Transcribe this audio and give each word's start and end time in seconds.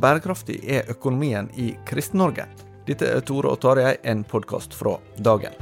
bærekraftig 0.00 0.60
er 0.64 0.88
økonomien 0.90 1.50
i 1.60 1.74
Kristen-Norge? 1.88 2.46
Dette 2.88 3.10
er 3.12 3.20
Tore 3.26 3.52
og 3.52 3.60
Tarjei, 3.60 3.98
en 4.08 4.24
podkast 4.24 4.72
fra 4.74 4.96
dagen. 5.20 5.52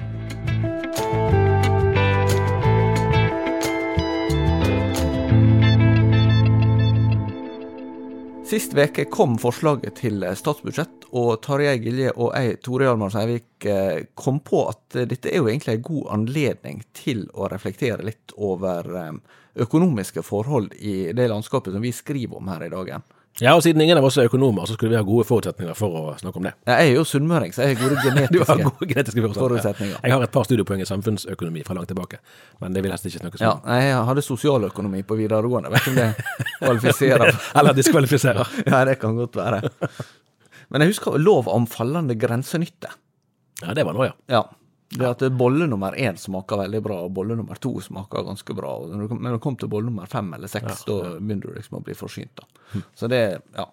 Sist 8.49 8.73
veke 8.73 9.05
kom 9.13 9.35
forslaget 9.37 9.99
til 9.99 10.23
statsbudsjett, 10.39 11.11
og 11.13 11.43
Tarjei 11.45 11.75
Gilje 11.83 12.15
og 12.15 12.31
jeg, 12.33 12.63
Tore 12.65 12.87
Hjalmar 12.87 13.13
Seivik, 13.13 13.51
eh, 13.69 14.07
kom 14.17 14.39
på 14.41 14.63
at 14.71 15.03
dette 15.11 15.29
er 15.29 15.43
jo 15.43 15.51
egentlig 15.51 15.75
en 15.77 15.85
god 15.91 16.09
anledning 16.15 16.81
til 16.97 17.27
å 17.35 17.51
reflektere 17.53 18.07
litt 18.07 18.33
over 18.39 18.89
eh, 19.03 19.13
økonomiske 19.67 20.25
forhold 20.25 20.73
i 20.81 21.11
det 21.13 21.29
landskapet 21.29 21.75
som 21.77 21.85
vi 21.85 21.93
skriver 21.93 22.41
om 22.41 22.49
her 22.49 22.65
i 22.65 22.73
dagen. 22.73 23.05
Ja, 23.41 23.53
og 23.55 23.63
siden 23.63 23.81
ingen 23.85 23.99
av 24.01 24.05
oss 24.09 24.17
er 24.19 24.27
økonomer, 24.27 24.65
så 24.67 24.75
skulle 24.75 24.91
vi 24.91 24.97
ha 24.99 25.03
gode 25.07 25.23
forutsetninger 25.29 25.77
for 25.79 25.95
å 25.95 26.01
snakke 26.19 26.41
om 26.41 26.47
det. 26.49 26.53
Jeg 26.67 26.89
er 26.89 26.97
jo 26.97 27.05
sunnmøring, 27.07 27.53
så 27.55 27.63
jeg 27.69 27.77
har 27.79 27.85
gode 27.85 28.01
genetiske, 28.03 28.47
har 28.49 28.63
gode 28.65 28.89
genetiske 28.91 29.23
forutsetninger. 29.23 29.43
forutsetninger. 29.45 30.01
Jeg 30.03 30.13
har 30.17 30.25
et 30.27 30.33
par 30.35 30.47
studiepoeng 30.49 30.83
i 30.83 30.89
samfunnsøkonomi 30.91 31.63
fra 31.69 31.77
langt 31.79 31.93
tilbake, 31.93 32.19
men 32.65 32.75
det 32.75 32.83
vil 32.83 32.91
helst 32.97 33.07
ikke 33.07 33.23
snakkes 33.23 33.45
Ja, 33.47 33.53
om. 33.55 33.69
jeg 33.79 34.01
hadde 34.11 34.25
sosialøkonomi 34.27 35.05
på 35.07 35.19
videregående. 35.21 35.71
Vet 35.71 35.87
ikke 35.87 35.95
om 35.95 36.01
det 36.01 36.09
kvalifiserer. 36.65 37.35
Eller 37.63 37.79
diskvalifiserer. 37.79 38.55
ja, 38.73 38.83
det 38.91 38.99
kan 39.05 39.15
godt 39.23 39.39
være. 39.39 39.63
Men 40.75 40.83
jeg 40.85 40.91
husker 40.97 41.19
lov 41.23 41.47
om 41.55 41.71
fallende 41.71 42.19
grensenytte. 42.19 42.91
Ja, 43.63 43.71
det 43.75 43.87
var 43.87 43.95
nå, 43.95 44.05
ja. 44.11 44.17
Ja. 44.35 44.43
Det 44.89 45.05
at 45.05 45.23
bolle 45.37 45.67
nummer 45.69 45.93
én 45.93 46.17
smaker 46.17 46.63
veldig 46.63 46.81
bra, 46.83 47.01
og 47.05 47.13
bolle 47.13 47.37
nummer 47.37 47.59
to 47.61 47.75
smaker 47.85 48.25
ganske 48.25 48.55
bra. 48.57 48.71
Men 48.89 49.03
når 49.05 49.37
du 49.37 49.43
kommer 49.45 49.61
til 49.61 49.69
bolle 49.69 49.91
nummer 49.91 50.09
fem 50.09 50.31
eller 50.35 50.49
seks, 50.49 50.87
da 50.89 51.19
begynner 51.19 51.51
du 51.51 51.59
liksom 51.59 51.81
å 51.81 51.83
bli 51.85 51.97
forsynt. 51.99 52.41
da. 52.41 52.81
Så 52.97 53.11
det, 53.13 53.21
ja. 53.57 53.67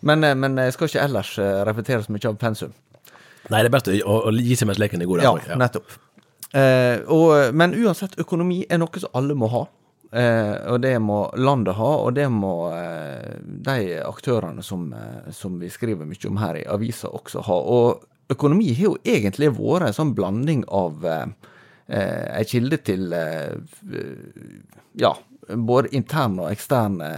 Men, 0.00 0.24
eh, 0.24 0.34
men 0.34 0.56
jeg 0.56 0.72
skal 0.72 0.88
ikke 0.88 1.04
ellers 1.04 1.34
eh, 1.38 1.60
repetere 1.68 2.02
så 2.02 2.14
mye 2.14 2.30
av 2.30 2.40
pensum. 2.40 2.72
Nei, 3.50 3.60
det 3.60 3.68
er 3.68 3.74
best 3.74 3.92
å, 3.92 4.16
å, 4.30 4.32
gi 4.32 4.56
seg 4.56 4.70
mens 4.70 4.80
leken 4.80 5.04
er 5.04 5.10
god. 5.10 5.22
Ja, 5.26 5.34
der, 5.36 5.60
nettopp. 5.60 5.94
Eh, 6.52 7.04
og, 7.12 7.52
men 7.56 7.76
uansett, 7.76 8.16
økonomi 8.20 8.62
er 8.68 8.80
noe 8.80 9.04
som 9.04 9.12
alle 9.18 9.36
må 9.38 9.50
ha. 9.52 9.66
Eh, 10.12 10.56
og 10.68 10.82
det 10.84 10.96
må 11.00 11.22
landet 11.40 11.78
ha, 11.78 11.90
og 12.04 12.12
det 12.16 12.26
må 12.28 12.68
eh, 12.76 13.38
de 13.40 13.76
aktørene 14.04 14.64
som, 14.64 14.90
eh, 14.92 15.30
som 15.32 15.54
vi 15.60 15.70
skriver 15.72 16.08
mye 16.08 16.28
om 16.28 16.40
her 16.42 16.58
i 16.60 16.66
avisa 16.68 17.08
også 17.08 17.44
ha. 17.46 17.56
Og 17.76 18.02
økonomi 18.34 18.70
har 18.76 18.88
jo 18.90 18.94
egentlig 19.04 19.50
vært 19.56 19.88
en 19.90 19.96
sånn 19.96 20.14
blanding 20.16 20.64
av 20.72 21.04
eh, 21.08 21.26
eh, 21.88 22.24
ei 22.40 22.46
kilde 22.48 22.78
til 22.86 23.12
eh, 23.16 23.54
ja, 25.00 25.12
både 25.48 25.92
interne 25.96 26.44
og 26.46 26.52
eksterne 26.52 27.10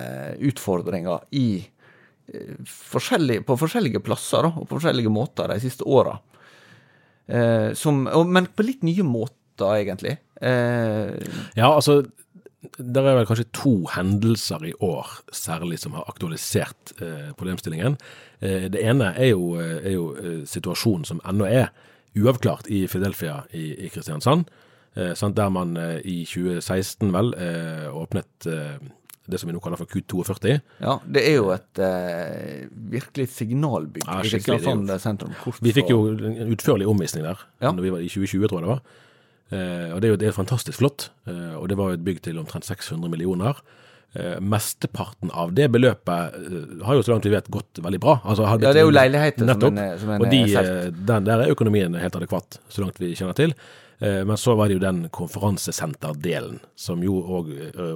utfordringer 0.51 1.25
i 1.37 1.47
eh, 1.61 2.55
forskjellige, 2.69 3.45
på 3.49 3.59
forskjellige 3.61 4.03
plasser 4.05 4.47
da, 4.49 4.53
og 4.55 4.69
på 4.69 4.79
forskjellige 4.79 5.13
måter 5.13 5.51
de 5.53 5.61
siste 5.63 5.87
åra. 5.87 6.17
Eh, 7.27 7.71
men 8.27 8.51
på 8.53 8.67
litt 8.67 8.83
nye 8.87 9.07
måter, 9.07 9.79
egentlig. 9.79 10.19
Eh, 10.41 11.15
Ja, 11.57 11.71
altså, 11.71 12.03
det 12.79 13.01
er 13.03 13.17
vel 13.19 13.27
kanskje 13.29 13.47
to 13.55 13.73
hendelser 13.95 14.65
i 14.69 14.73
år 14.85 15.11
særlig 15.35 15.79
som 15.83 15.93
har 15.99 16.07
aktualisert 16.11 16.95
eh, 17.01 17.31
problemstillingen. 17.39 17.97
Eh, 18.41 18.67
det 18.73 18.83
ene 18.83 19.13
er 19.17 19.33
jo, 19.33 19.55
eh, 19.61 19.79
er 19.85 19.97
jo 19.97 20.07
eh, 20.17 20.43
situasjonen 20.49 21.05
som 21.09 21.23
ennå 21.29 21.49
er 21.49 21.71
uavklart 22.17 22.69
i 22.71 22.85
Fidelfia 22.91 23.41
i, 23.53 23.87
i 23.87 23.91
Kristiansand. 23.93 24.47
Eh, 24.97 25.15
der 25.35 25.49
man 25.51 25.77
eh, 25.77 25.99
i 26.05 26.21
2016 26.25 27.13
vel 27.15 27.35
eh, 27.39 27.89
åpnet 27.95 28.49
det 29.25 29.39
som 29.41 29.49
vi 29.49 29.55
nå 29.57 29.61
kaller 29.65 29.81
for 29.81 29.89
Q42. 29.89 30.59
ja, 30.85 30.99
det 31.09 31.23
er 31.31 31.39
jo 31.39 31.47
et 31.55 31.81
eh, 31.81 32.67
virkelig 32.93 33.29
signalbygg 33.33 34.05
Ja, 34.05 34.19
i 34.21 34.29
Kristiansand 34.29 34.93
sentrum. 35.01 35.33
Vi 35.65 35.73
fikk 35.73 35.89
jo 35.95 36.03
en 36.13 36.53
utførlig 36.53 36.87
omvisning 36.91 37.25
der 37.25 37.41
Ja. 37.63 37.73
når 37.73 37.83
vi 37.87 37.93
var 37.95 38.05
i 38.05 38.11
2020, 38.13 38.49
tror 38.49 38.61
jeg 38.61 38.67
det 38.69 38.73
var. 38.75 38.83
Eh, 39.53 39.93
og 39.95 40.01
det 40.01 40.09
er 40.09 40.13
jo 40.15 40.17
det 40.17 40.29
er 40.29 40.37
fantastisk 40.37 40.79
flott. 40.81 41.11
Eh, 41.29 41.55
og 41.59 41.69
det 41.69 41.77
var 41.77 41.91
jo 41.93 41.99
et 41.99 42.05
bygg 42.05 42.23
til 42.23 42.39
omtrent 42.39 42.65
600 42.65 43.11
millioner. 43.13 43.61
Eh, 44.15 44.39
mesteparten 44.41 45.31
av 45.35 45.53
det 45.55 45.67
beløpet 45.75 46.35
eh, 46.39 46.85
har 46.87 46.95
jo 46.95 47.03
så 47.03 47.13
langt 47.13 47.25
vi 47.27 47.31
vet 47.35 47.51
gått 47.51 47.81
veldig 47.83 48.01
bra. 48.01 48.21
Altså, 48.25 48.43
Ja, 48.63 48.73
det 48.73 48.77
er 48.83 48.87
jo 48.87 48.93
leiligheter 48.95 49.39
som 49.43 49.47
Nettopp. 49.49 49.73
en 49.73 49.79
er- 49.79 49.99
som 49.99 50.11
en 50.11 50.23
og 50.23 50.31
de, 50.31 50.43
eh, 50.55 50.91
den 50.91 51.25
der 51.25 51.41
er 51.43 51.51
økonomien 51.55 51.95
helt 51.99 52.15
adekvat, 52.17 52.59
så 52.71 52.81
langt 52.85 52.99
vi 52.99 53.15
kjenner 53.15 53.35
til. 53.35 53.55
Eh, 54.01 54.25
Men 54.25 54.37
så 54.37 54.57
var 54.57 54.69
det 54.69 54.75
jo 54.81 54.81
den 54.81 55.09
konferansesenterdelen, 55.09 56.61
som 56.77 57.03
jo 57.03 57.15
òg 57.23 57.51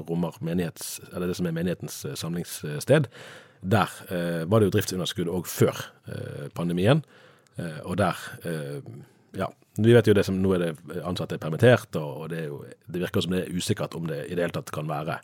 rommer 0.08 0.32
menighets, 0.40 1.00
eller 1.14 1.26
det 1.28 1.36
som 1.36 1.46
er 1.46 1.52
menighetens 1.52 2.04
eh, 2.04 2.14
samlingssted. 2.14 3.06
Der 3.62 3.88
eh, 4.10 4.44
var 4.46 4.60
det 4.60 4.68
jo 4.70 4.74
driftsunderskudd 4.78 5.28
òg 5.28 5.46
før 5.46 5.74
eh, 6.08 6.48
pandemien. 6.54 7.02
Eh, 7.58 7.80
og 7.84 7.96
der 7.96 8.16
eh, 8.44 8.80
Ja, 9.36 9.46
vi 9.86 9.94
vet 9.94 10.06
jo 10.10 10.14
det 10.14 10.24
som 10.26 10.38
nå 10.42 10.54
er 10.56 10.58
det 10.66 11.02
ansatte 11.06 11.36
er 11.38 11.42
permittert, 11.42 11.96
og, 11.96 12.28
det, 12.32 12.46
jo, 12.48 12.64
det 12.90 13.00
virker 13.04 13.24
som 13.24 13.32
det 13.36 13.44
er 13.46 13.54
usikkert 13.54 13.94
om 13.94 14.06
det 14.10 14.24
i 14.26 14.34
det 14.34 14.44
hele 14.46 14.56
tatt 14.56 14.72
kan 14.74 14.88
være 14.90 15.20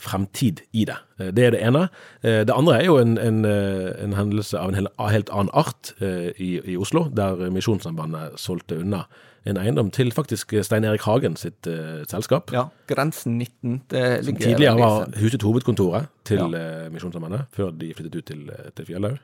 fremtid 0.00 0.62
i 0.72 0.84
det. 0.88 0.96
Eh, 1.20 1.30
Det 1.30 1.44
er 1.46 1.50
det 1.50 1.62
ene. 1.62 1.88
Eh, 2.22 2.44
Det 2.44 2.54
andre 2.56 2.80
er 2.80 2.84
jo 2.86 2.96
en, 2.98 3.18
en, 3.18 3.44
eh, 3.44 4.04
en 4.04 4.14
hendelse 4.16 4.58
av 4.58 4.68
en 4.68 4.74
helt 4.74 5.30
annen 5.30 5.50
art 5.52 5.92
i, 6.00 6.60
i 6.64 6.76
Oslo, 6.76 7.08
der 7.14 7.50
Misjonssambandet 7.50 8.38
solgte 8.40 8.78
unna 8.80 9.04
en 9.46 9.56
eiendom 9.56 9.90
til 9.90 10.10
faktisk 10.12 10.52
Stein 10.62 10.84
Erik 10.84 11.00
Hagen 11.08 11.36
sitt 11.36 11.66
uh, 11.66 12.02
selskap. 12.04 12.50
Ja, 12.52 12.66
Grensen 12.86 13.38
19. 13.38 13.82
Det 13.88 14.24
Som 14.26 14.36
tidligere 14.36 14.76
var 14.76 15.06
huset 15.16 15.42
hovedkontoret 15.42 16.10
til 16.28 16.52
Ja. 16.52 16.90
Misjonssambandet, 16.92 17.46
før 17.56 17.70
de 17.72 17.88
flyttet 17.94 18.16
ut 18.18 18.24
til, 18.28 18.50
til 18.76 18.86
Fjellhaug. 18.86 19.16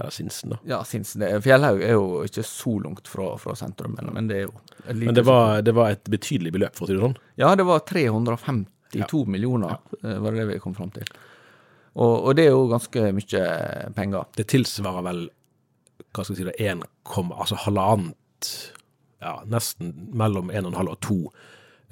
Eller 0.00 0.10
Sinsen, 0.14 0.54
da. 0.54 0.58
Ja, 0.64 0.82
Sinsen. 0.84 1.24
Fjellhaug 1.44 1.82
er 1.84 1.96
jo 1.96 2.22
ikke 2.26 2.44
så 2.46 2.76
langt 2.80 3.08
fra, 3.10 3.34
fra 3.40 3.56
sentrum, 3.58 3.96
men, 3.98 4.12
men 4.16 4.30
det 4.30 4.38
er 4.38 4.46
jo 4.46 4.54
Men 4.88 5.16
det 5.16 5.24
var, 5.28 5.60
det 5.62 5.74
var 5.76 5.92
et 5.94 6.08
betydelig 6.10 6.54
beløp, 6.56 6.76
for 6.76 6.86
å 6.86 6.90
si 6.90 6.96
det 6.96 7.02
sånn. 7.04 7.18
Ja, 7.40 7.52
det 7.58 7.66
var 7.68 7.84
352 7.88 9.24
millioner, 9.28 9.76
eh, 10.00 10.16
var 10.16 10.32
det 10.32 10.44
det 10.44 10.54
vi 10.54 10.62
kom 10.64 10.76
fram 10.76 10.92
til. 10.94 11.10
Og, 11.98 12.14
og 12.14 12.34
det 12.38 12.46
er 12.46 12.54
jo 12.54 12.70
ganske 12.70 13.10
mye 13.12 13.44
penger. 13.96 14.28
Det 14.38 14.46
tilsvarer 14.50 15.06
vel 15.10 15.22
hva 16.10 16.24
skal 16.24 16.34
jeg 16.34 16.40
si 16.40 16.48
det, 16.48 16.56
1, 16.72 16.84
altså 17.30 17.58
halvannet, 17.66 18.50
ja, 19.20 19.36
nesten 19.52 19.92
mellom 20.16 20.50
1,5 20.50 20.80
og 20.80 20.98
2 21.06 21.18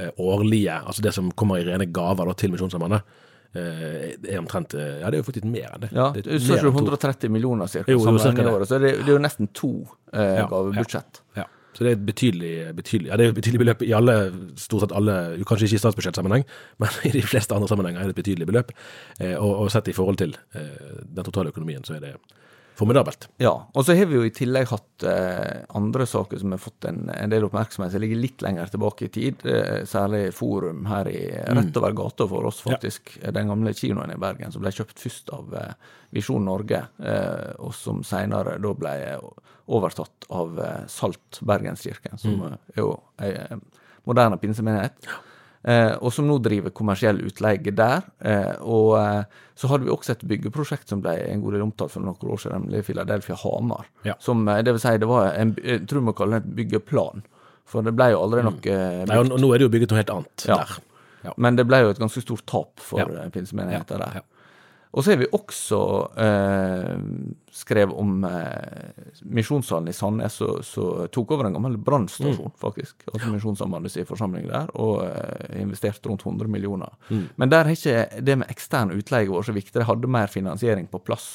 eh, 0.01 0.11
årlige, 0.17 0.81
altså 0.81 1.05
det 1.05 1.13
som 1.15 1.31
kommer 1.39 1.61
i 1.61 1.67
rene 1.69 1.87
gaver 1.93 2.31
da, 2.31 2.35
til 2.39 2.55
Misjonssambandet, 2.55 3.19
er 3.57 4.39
omtrent 4.39 4.75
eh, 4.75 4.99
Ja, 5.01 5.11
det 5.11 5.19
er 5.19 5.23
jo 5.23 5.27
faktisk 5.29 5.47
mer 5.49 5.71
enn 5.75 5.85
det. 5.87 5.93
Ja, 5.97 6.11
det 6.15 6.27
er 6.27 6.43
to. 6.43 6.73
130 6.73 7.31
millioner 7.33 7.67
cirka, 7.67 7.93
Jo, 7.93 8.03
jo, 8.05 8.19
cirka 8.21 8.43
det. 8.45 8.53
året, 8.53 8.69
så 8.69 8.79
det, 8.83 8.93
det 9.01 9.09
er 9.09 9.17
jo 9.17 9.23
nesten 9.25 9.49
to 9.57 9.71
eh, 10.13 10.35
Ja, 10.43 10.49
gavebudsjett. 10.51 11.23
Ja. 11.39 11.47
Så 11.73 11.85
det 11.85 11.91
er 11.93 11.97
et 11.99 12.07
betydelig, 12.09 12.53
betydelig, 12.75 13.09
ja, 13.13 13.17
det 13.17 13.25
er 13.25 13.31
et 13.31 13.37
betydelig 13.39 13.61
beløp 13.63 13.83
i 13.87 13.93
alle, 13.95 14.15
stort 14.59 14.83
sett 14.83 14.95
alle, 14.99 15.15
kanskje 15.47 15.69
ikke 15.69 15.79
i 15.79 15.83
statsbudsjettsammenheng, 15.85 16.45
men 16.83 16.97
i 17.07 17.13
de 17.15 17.23
fleste 17.23 17.55
andre 17.55 17.69
sammenhenger 17.71 18.03
er 18.03 18.11
det 18.11 18.17
et 18.17 18.23
betydelig 18.25 18.49
beløp. 18.51 18.73
Eh, 19.21 19.37
og, 19.37 19.53
og 19.65 19.71
sett 19.71 19.89
i 19.93 19.95
forhold 19.95 20.19
til 20.19 20.35
eh, 20.59 20.99
den 21.07 21.29
totale 21.29 21.53
økonomien, 21.55 21.85
så 21.87 21.95
er 21.99 22.05
det 22.05 22.15
formidabelt. 22.79 23.27
Ja, 23.43 23.53
og 23.75 23.85
så 23.85 23.97
har 23.99 24.07
vi 24.07 24.19
jo 24.19 24.25
i 24.27 24.33
tillegg 24.35 24.69
hatt 24.71 25.05
eh, 25.07 25.65
andre 25.77 26.07
saker 26.07 26.39
som 26.39 26.55
har 26.55 26.61
fått 26.63 26.87
en, 26.87 27.09
en 27.11 27.33
del 27.33 27.47
oppmerksomhet, 27.49 27.91
som 27.93 28.03
ligger 28.03 28.21
litt 28.23 28.45
lenger 28.45 28.71
tilbake 28.71 29.09
i 29.09 29.13
tid. 29.15 29.43
Eh, 29.51 29.83
særlig 29.89 30.29
Forum 30.37 30.87
her 30.91 31.11
i 31.11 31.23
rett 31.59 31.81
over 31.81 31.97
gata 31.99 32.29
for 32.31 32.47
oss, 32.51 32.63
faktisk. 32.63 33.17
Den 33.35 33.51
gamle 33.51 33.75
kinoen 33.75 34.15
i 34.15 34.21
Bergen 34.21 34.55
som 34.55 34.63
ble 34.63 34.73
kjøpt 34.75 35.03
først 35.03 35.33
av 35.35 35.57
eh, 35.59 35.95
Visjon 36.15 36.47
Norge, 36.47 36.85
eh, 37.03 37.51
og 37.59 37.75
som 37.77 38.05
senere 38.07 38.57
da 38.63 38.75
ble 38.79 38.95
overtatt 39.69 40.29
av 40.31 40.61
eh, 40.63 40.85
Salt 40.93 41.43
Bergenskirken, 41.43 42.21
som 42.21 42.47
er 42.47 42.79
jo 42.79 42.93
ei 43.21 43.35
eh, 43.35 43.59
moderne 44.09 44.39
pinsemenighet. 44.41 45.03
Eh, 45.05 45.25
og 45.99 46.13
som 46.15 46.29
nå 46.29 46.39
driver 46.43 46.71
kommersiell 46.75 47.19
utleie 47.27 47.73
der. 47.75 48.05
Eh, 48.23 48.55
og 48.63 48.93
eh, 49.01 49.25
så 49.59 49.71
hadde 49.73 49.89
vi 49.89 49.91
også 49.93 50.15
et 50.15 50.23
byggeprosjekt 50.31 50.93
som 50.93 51.03
ble 51.03 51.17
en 51.27 51.43
god 51.43 51.57
del 51.57 51.65
omtalt 51.67 51.91
for 51.91 52.05
noen 52.05 52.31
år 52.31 52.43
siden, 52.45 52.69
nemlig 52.69 52.85
Philadelphia 52.87 53.37
Hamar. 53.43 53.89
Ja. 54.07 54.15
Som, 54.23 54.47
eh, 54.49 54.63
det 54.63 54.77
vil 54.77 54.85
si, 54.85 54.95
det 55.03 55.09
var 55.11 55.33
en, 55.35 55.57
jeg 55.59 55.83
tror 55.91 56.05
vi 56.05 56.09
må 56.11 56.15
kalle 56.19 56.39
det 56.39 56.47
en 56.47 56.59
byggeplan. 56.61 57.25
For 57.69 57.85
det 57.85 57.93
ble 57.99 58.13
jo 58.15 58.23
aldri 58.25 58.45
noe 58.47 58.63
eh, 58.73 59.03
Nei, 59.11 59.19
og 59.19 59.35
nå 59.35 59.51
er 59.53 59.61
det 59.61 59.67
jo 59.67 59.73
bygget 59.75 59.93
noe 59.93 60.01
helt 60.01 60.15
annet 60.15 60.47
Ja. 60.49 60.61
der. 60.63 60.79
Ja. 61.27 61.33
Men 61.37 61.59
det 61.59 61.67
ble 61.67 61.83
jo 61.83 61.91
et 61.91 61.99
ganske 62.01 62.23
stort 62.23 62.47
tap 62.49 62.79
for 62.81 63.03
ja. 63.03 63.27
pinsemenigheten 63.35 63.99
der. 64.01 64.23
Og 64.97 65.05
så 65.05 65.13
har 65.13 65.19
vi 65.21 65.27
også 65.37 65.79
eh, 66.25 66.95
skrevet 67.53 67.93
om 67.99 68.23
eh, 68.25 69.03
Misjonssalen 69.29 69.91
i 69.91 69.95
Sandnes 69.97 70.39
som 70.65 71.09
tok 71.13 71.35
over 71.37 71.49
en 71.49 71.57
gammel 71.59 71.77
brannstasjon, 71.77 72.55
faktisk. 72.61 73.05
Altså 73.13 73.29
Misjonssambandet 73.35 73.93
sin 73.93 74.07
forsamling 74.09 74.47
der, 74.49 74.71
og 74.81 75.03
eh, 75.05 75.61
investerte 75.61 76.09
rundt 76.09 76.25
100 76.25 76.49
millioner. 76.49 76.95
Men 77.37 77.53
der 77.53 77.69
har 77.69 77.75
ikke 77.77 78.23
det 78.25 78.39
med 78.41 78.49
ekstern 78.55 78.95
utleie 78.97 79.29
vært 79.29 79.51
så 79.51 79.57
viktig. 79.57 79.77
De 79.77 79.85
hadde 79.89 80.09
mer 80.09 80.27
finansiering 80.33 80.89
på 80.89 81.03
plass. 81.05 81.29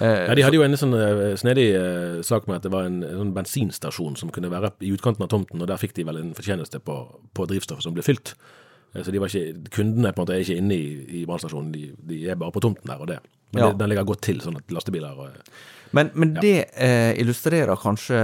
Eh, 0.00 0.24
Ja, 0.28 0.34
De 0.34 0.42
hadde 0.46 0.56
jo 0.56 0.62
en 0.64 0.76
sånn 0.80 0.94
eh, 0.94 1.34
snedig 1.40 1.68
eh, 1.74 2.20
sak 2.22 2.46
med 2.48 2.56
at 2.60 2.68
det 2.68 2.72
var 2.72 2.86
en, 2.88 3.02
en 3.04 3.20
sånn 3.24 3.34
bensinstasjon 3.36 4.16
som 4.20 4.30
kunne 4.32 4.50
være 4.52 4.72
i 4.80 4.92
utkanten 4.96 5.24
av 5.26 5.28
tomten, 5.32 5.60
og 5.60 5.68
der 5.68 5.76
fikk 5.80 5.92
de 5.96 6.04
vel 6.08 6.20
en 6.22 6.32
fortjeneste 6.38 6.80
på, 6.80 6.96
på 7.34 7.48
drivstoffet 7.50 7.84
som 7.84 7.96
ble 7.96 8.04
fylt. 8.06 8.34
Eh, 8.94 9.02
Så 9.04 9.10
de 9.14 9.18
var 9.22 9.28
ikke, 9.32 9.70
kundene 9.70 10.12
på 10.12 10.22
en 10.22 10.26
måte 10.26 10.36
er 10.36 10.44
ikke 10.44 10.60
inne 10.60 10.74
i, 10.78 11.22
i 11.22 11.24
brannstasjonen, 11.28 11.72
de, 11.72 11.90
de 12.08 12.22
er 12.30 12.38
bare 12.40 12.52
på 12.54 12.60
tomten 12.64 12.88
der 12.88 13.00
og 13.00 13.08
det. 13.10 13.18
Men 13.52 13.62
Ja. 13.62 13.70
det, 13.72 13.78
den 13.80 13.88
ligger 13.88 14.04
godt 14.04 14.20
til, 14.26 14.40
sånn 14.44 14.56
at 14.60 14.70
lastebiler 14.76 15.18
og 15.18 15.28
Men, 15.96 16.10
men 16.20 16.34
det 16.36 16.66
eh, 16.76 17.14
illustrerer 17.16 17.78
kanskje 17.80 18.18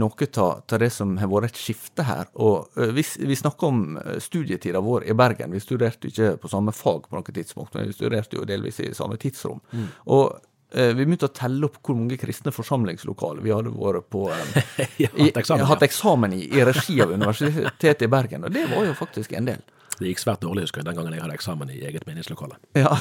noe 0.00 0.28
av 0.40 0.78
det 0.80 0.88
som 0.94 1.18
har 1.20 1.28
vært 1.28 1.50
et 1.50 1.58
skifte 1.60 2.06
her. 2.08 2.30
Og 2.40 2.70
eh, 2.80 2.88
hvis 2.96 3.18
vi 3.20 3.36
snakker 3.36 3.68
om 3.68 3.98
eh, 4.00 4.16
studietida 4.18 4.80
vår 4.80 5.04
i 5.04 5.12
Bergen, 5.12 5.52
vi 5.52 5.60
studerte 5.60 6.08
ikke 6.08 6.38
på 6.40 6.48
samme 6.48 6.72
fag 6.72 7.10
på 7.10 7.18
noe 7.18 7.34
tidspunkt, 7.36 7.74
men 7.76 7.90
vi 7.90 7.92
studerte 7.98 8.38
jo 8.40 8.46
delvis 8.48 8.80
i 8.80 8.94
samme 8.96 9.18
tidsrom. 9.20 9.60
Og 10.08 10.38
eh, 10.72 10.94
vi 10.96 11.04
begynte 11.04 11.28
å 11.28 11.34
telle 11.36 11.68
opp 11.68 11.76
hvor 11.84 12.00
mange 12.00 12.16
kristne 12.16 12.48
forsamlingslokaler 12.56 13.44
vi 13.44 13.52
hadde 13.52 13.74
vært 13.76 14.08
på 14.08 14.24
eh, 14.32 14.88
Ja, 15.04 15.12
i, 15.12 15.28
hatt 15.28 15.42
eksamen, 15.44 15.66
ja. 15.66 15.68
hatt 15.74 15.84
eksamen 15.84 16.32
i, 16.32 16.46
i 16.48 16.64
regi 16.64 16.96
av 17.04 17.12
Universitetet 17.12 18.08
i 18.08 18.12
Bergen. 18.16 18.48
Og 18.48 18.56
det 18.56 18.64
var 18.72 18.88
jo 18.88 18.96
faktisk 18.96 19.36
en 19.36 19.52
del. 19.52 19.60
Det 19.98 20.08
gikk 20.08 20.20
svært 20.22 20.40
dårlig, 20.42 20.64
husker 20.66 20.80
jeg, 20.80 20.86
den 20.88 20.96
gangen 20.98 21.14
jeg 21.14 21.22
hadde 21.22 21.34
eksamen 21.36 21.70
i 21.70 21.80
eget 21.86 22.06
meningslokale. 22.08 22.56
Ja, 22.78 22.94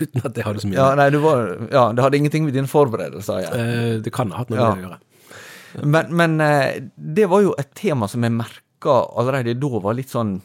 Uten 0.00 0.22
at 0.24 0.34
det 0.36 0.44
hadde 0.46 0.60
så 0.62 0.68
mye 0.70 0.78
ja, 0.78 0.88
nei, 0.98 1.06
var, 1.22 1.46
ja, 1.72 1.84
det 1.96 2.04
hadde 2.04 2.18
ingenting 2.20 2.46
med 2.46 2.54
dine 2.56 2.70
forberedelser 2.70 3.38
å 3.38 3.42
gjøre. 3.44 3.62
eh, 3.62 3.94
Det 4.04 4.12
kan 4.14 4.32
ha 4.34 4.42
hatt 4.42 4.52
noe 4.52 4.60
Ja. 4.60 4.68
å 4.74 4.82
gjøre. 4.84 4.98
Men, 5.84 6.12
men 6.16 6.38
eh, 6.40 6.78
det 6.96 7.26
var 7.28 7.42
jo 7.44 7.54
et 7.58 7.72
tema 7.76 8.06
som 8.08 8.22
jeg 8.24 8.32
merka 8.32 8.94
allerede 9.18 9.56
da 9.60 9.80
var 9.82 9.96
litt 9.98 10.12
sånn 10.12 10.38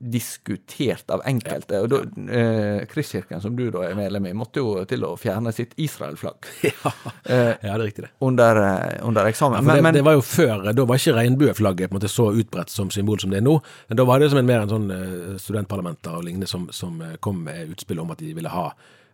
diskutert 0.00 1.10
av 1.12 1.20
enkelte. 1.28 1.80
Og 1.84 1.88
da, 1.92 1.98
eh, 2.32 2.86
Kristkirken, 2.88 3.40
som 3.40 3.56
du 3.56 3.66
da 3.70 3.82
er 3.84 3.94
medlem 3.94 4.30
i, 4.30 4.32
måtte 4.32 4.62
jo 4.62 4.84
til 4.88 5.04
å 5.04 5.12
fjerne 5.20 5.52
sitt 5.52 5.74
Israel-flagg 5.76 6.48
Ja, 6.70 6.92
eh, 7.24 7.50
ja, 7.60 7.74
det 7.74 7.74
er 7.74 7.84
riktig, 7.84 8.04
det. 8.06 8.10
under, 8.24 8.56
eh, 8.56 9.00
under 9.06 9.28
eksamen. 9.28 9.58
Ja, 9.58 9.62
men, 9.62 9.76
det, 9.76 9.82
men, 9.82 9.94
det 9.94 10.04
var 10.06 10.16
jo 10.16 10.22
før, 10.24 10.72
Da 10.72 10.86
var 10.88 10.96
ikke 10.96 11.16
regnbueflagget 11.18 11.90
på 11.90 11.96
en 11.96 12.00
måte 12.00 12.12
så 12.12 12.30
utbredt 12.32 12.72
som 12.72 12.90
symbol 12.90 13.20
som 13.20 13.30
det 13.30 13.42
er 13.42 13.44
nå. 13.44 13.58
Men 13.88 14.00
Da 14.00 14.06
var 14.08 14.20
det 14.20 14.30
som 14.32 14.40
en, 14.40 14.48
mer 14.48 14.64
en 14.64 14.72
sånn 14.72 14.88
eh, 14.94 15.36
studentparlamenter 15.42 16.16
og 16.16 16.24
lignende 16.24 16.48
som, 16.48 16.70
som 16.72 16.96
eh, 17.04 17.18
kom 17.20 17.44
med 17.44 17.76
utspill 17.76 18.00
om 18.00 18.14
at 18.14 18.24
de 18.24 18.32
ville 18.38 18.52
ha 18.52 18.70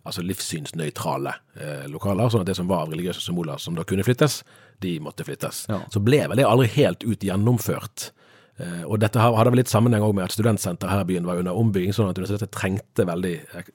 altså 0.06 0.22
livssynsnøytrale 0.22 1.32
eh, 1.58 1.88
lokaler, 1.90 2.30
sånn 2.30 2.44
at 2.44 2.52
det 2.52 2.54
som 2.58 2.70
var 2.70 2.84
av 2.84 2.94
religiøse 2.94 3.24
symboler 3.24 3.58
som 3.58 3.74
da 3.74 3.82
kunne 3.82 4.06
flyttes, 4.06 4.44
de 4.84 5.00
måtte 5.02 5.26
flyttes. 5.26 5.64
Ja. 5.66 5.80
Så 5.90 5.98
ble 6.04 6.22
vel 6.30 6.38
det 6.38 6.46
aldri 6.46 6.70
helt 6.76 7.02
ut 7.02 7.26
gjennomført. 7.26 8.12
Eh, 8.56 8.84
og 8.88 9.00
dette 9.02 9.20
hadde 9.20 9.50
vel 9.52 9.60
litt 9.60 9.70
sammenheng 9.70 10.04
med 10.16 10.24
at 10.24 10.32
studentsenter 10.32 10.88
her 10.88 11.02
i 11.04 11.08
byen 11.10 11.26
var 11.28 11.40
under 11.42 11.56
ombygging, 11.60 11.92
sånn 11.92 12.08
at 12.08 12.16
universitetet 12.16 12.54
trengte 12.56 13.04
veldig 13.08 13.34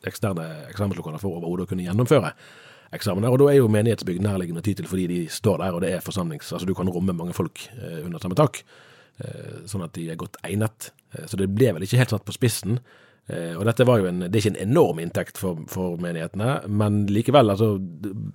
eksterne 0.10 0.48
eksamenslokaler 0.72 1.22
for 1.22 1.38
overhodet 1.38 1.68
å 1.68 1.72
kunne 1.72 1.86
gjennomføre 1.86 2.31
eksamener. 2.98 3.30
Og 3.30 3.44
da 3.44 3.51
er 3.51 3.60
jo 3.60 3.69
menighetsbygg 3.72 4.24
nærliggende 4.25 4.63
ty 4.66 4.74
til 4.78 4.89
fordi 4.89 5.06
de 5.12 5.19
står 5.31 5.62
der, 5.62 5.75
og 5.78 5.86
det 5.86 5.94
er 5.95 6.06
forsamlings... 6.06 6.50
Altså 6.50 6.69
du 6.69 6.74
kan 6.78 6.89
romme 6.89 7.13
mange 7.16 7.36
folk 7.38 7.62
eh, 7.78 8.01
under 8.01 8.24
samme 8.24 8.38
tak, 8.39 8.63
eh, 9.22 9.62
sånn 9.69 9.86
at 9.86 9.94
de 9.98 10.10
er 10.10 10.19
godt 10.19 10.42
egnet. 10.48 10.89
Så 11.27 11.38
det 11.38 11.51
ble 11.51 11.74
vel 11.75 11.84
ikke 11.86 12.00
helt 12.00 12.13
satt 12.13 12.24
på 12.24 12.34
spissen. 12.34 12.77
Og 13.31 13.66
dette 13.68 13.84
var 13.86 14.00
jo 14.00 14.07
en, 14.07 14.24
Det 14.24 14.31
er 14.31 14.39
ikke 14.39 14.51
en 14.56 14.69
enorm 14.72 15.00
inntekt 15.00 15.38
for, 15.39 15.60
for 15.72 16.00
menighetene, 16.01 16.54
men 16.72 17.04
likevel, 17.12 17.51
altså 17.51 17.75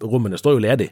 rommene 0.05 0.39
står 0.41 0.57
jo 0.57 0.63
ledig 0.63 0.87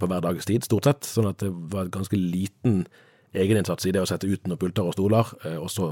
på 0.00 0.08
hverdagstid, 0.08 0.64
stort 0.68 0.86
sett, 0.86 1.08
sånn 1.08 1.30
at 1.32 1.40
det 1.42 1.48
var 1.72 1.90
ganske 1.92 2.20
liten 2.20 2.84
egeninnsats 3.34 3.86
i 3.86 3.92
det 3.94 4.02
å 4.02 4.08
sette 4.08 4.28
ut 4.30 4.46
noen 4.48 4.60
pulter 4.60 4.86
og 4.86 4.96
stoler, 4.96 5.30
eh, 5.44 5.58
og 5.58 5.70
så 5.72 5.90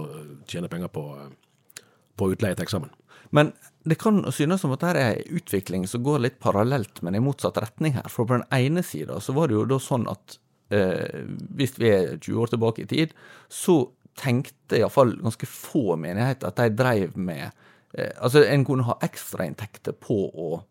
tjene 0.50 0.70
penger 0.72 0.92
på, 0.92 1.04
eh, 1.18 1.84
på 2.16 2.32
utleie 2.34 2.56
til 2.56 2.66
eksamen. 2.66 2.90
men 3.32 3.52
det 3.84 3.98
kan 3.98 4.20
synes 4.30 4.60
som 4.60 4.72
at 4.74 4.82
dette 4.82 5.00
er 5.00 5.16
en 5.16 5.38
utvikling 5.38 5.86
som 5.90 6.02
går 6.04 6.20
litt 6.22 6.38
parallelt, 6.42 7.02
men 7.02 7.16
i 7.16 7.22
motsatt 7.22 7.58
retning 7.58 7.96
her. 7.96 8.06
For 8.12 8.28
på 8.28 8.38
den 8.38 8.46
ene 8.54 8.82
sida 8.86 9.18
så 9.20 9.34
var 9.34 9.48
det 9.48 9.56
jo 9.56 9.64
da 9.66 9.78
sånn 9.82 10.06
at 10.10 10.36
eh, 10.70 11.24
hvis 11.56 11.74
vi 11.80 11.90
er 11.90 12.18
20 12.18 12.44
år 12.44 12.52
tilbake 12.52 12.84
i 12.84 12.90
tid, 12.90 13.14
så 13.50 13.80
tenkte 14.18 14.78
iallfall 14.78 15.16
ganske 15.22 15.48
få 15.48 15.96
menigheter 16.00 16.50
at 16.50 16.60
de 16.60 16.68
dreiv 16.76 17.16
med 17.16 17.48
eh, 17.96 18.12
Altså, 18.18 18.44
en 18.44 18.64
kunne 18.68 18.86
ha 18.86 18.98
ekstrainntekter 19.04 19.96
på 19.98 20.18
å, 20.30 20.62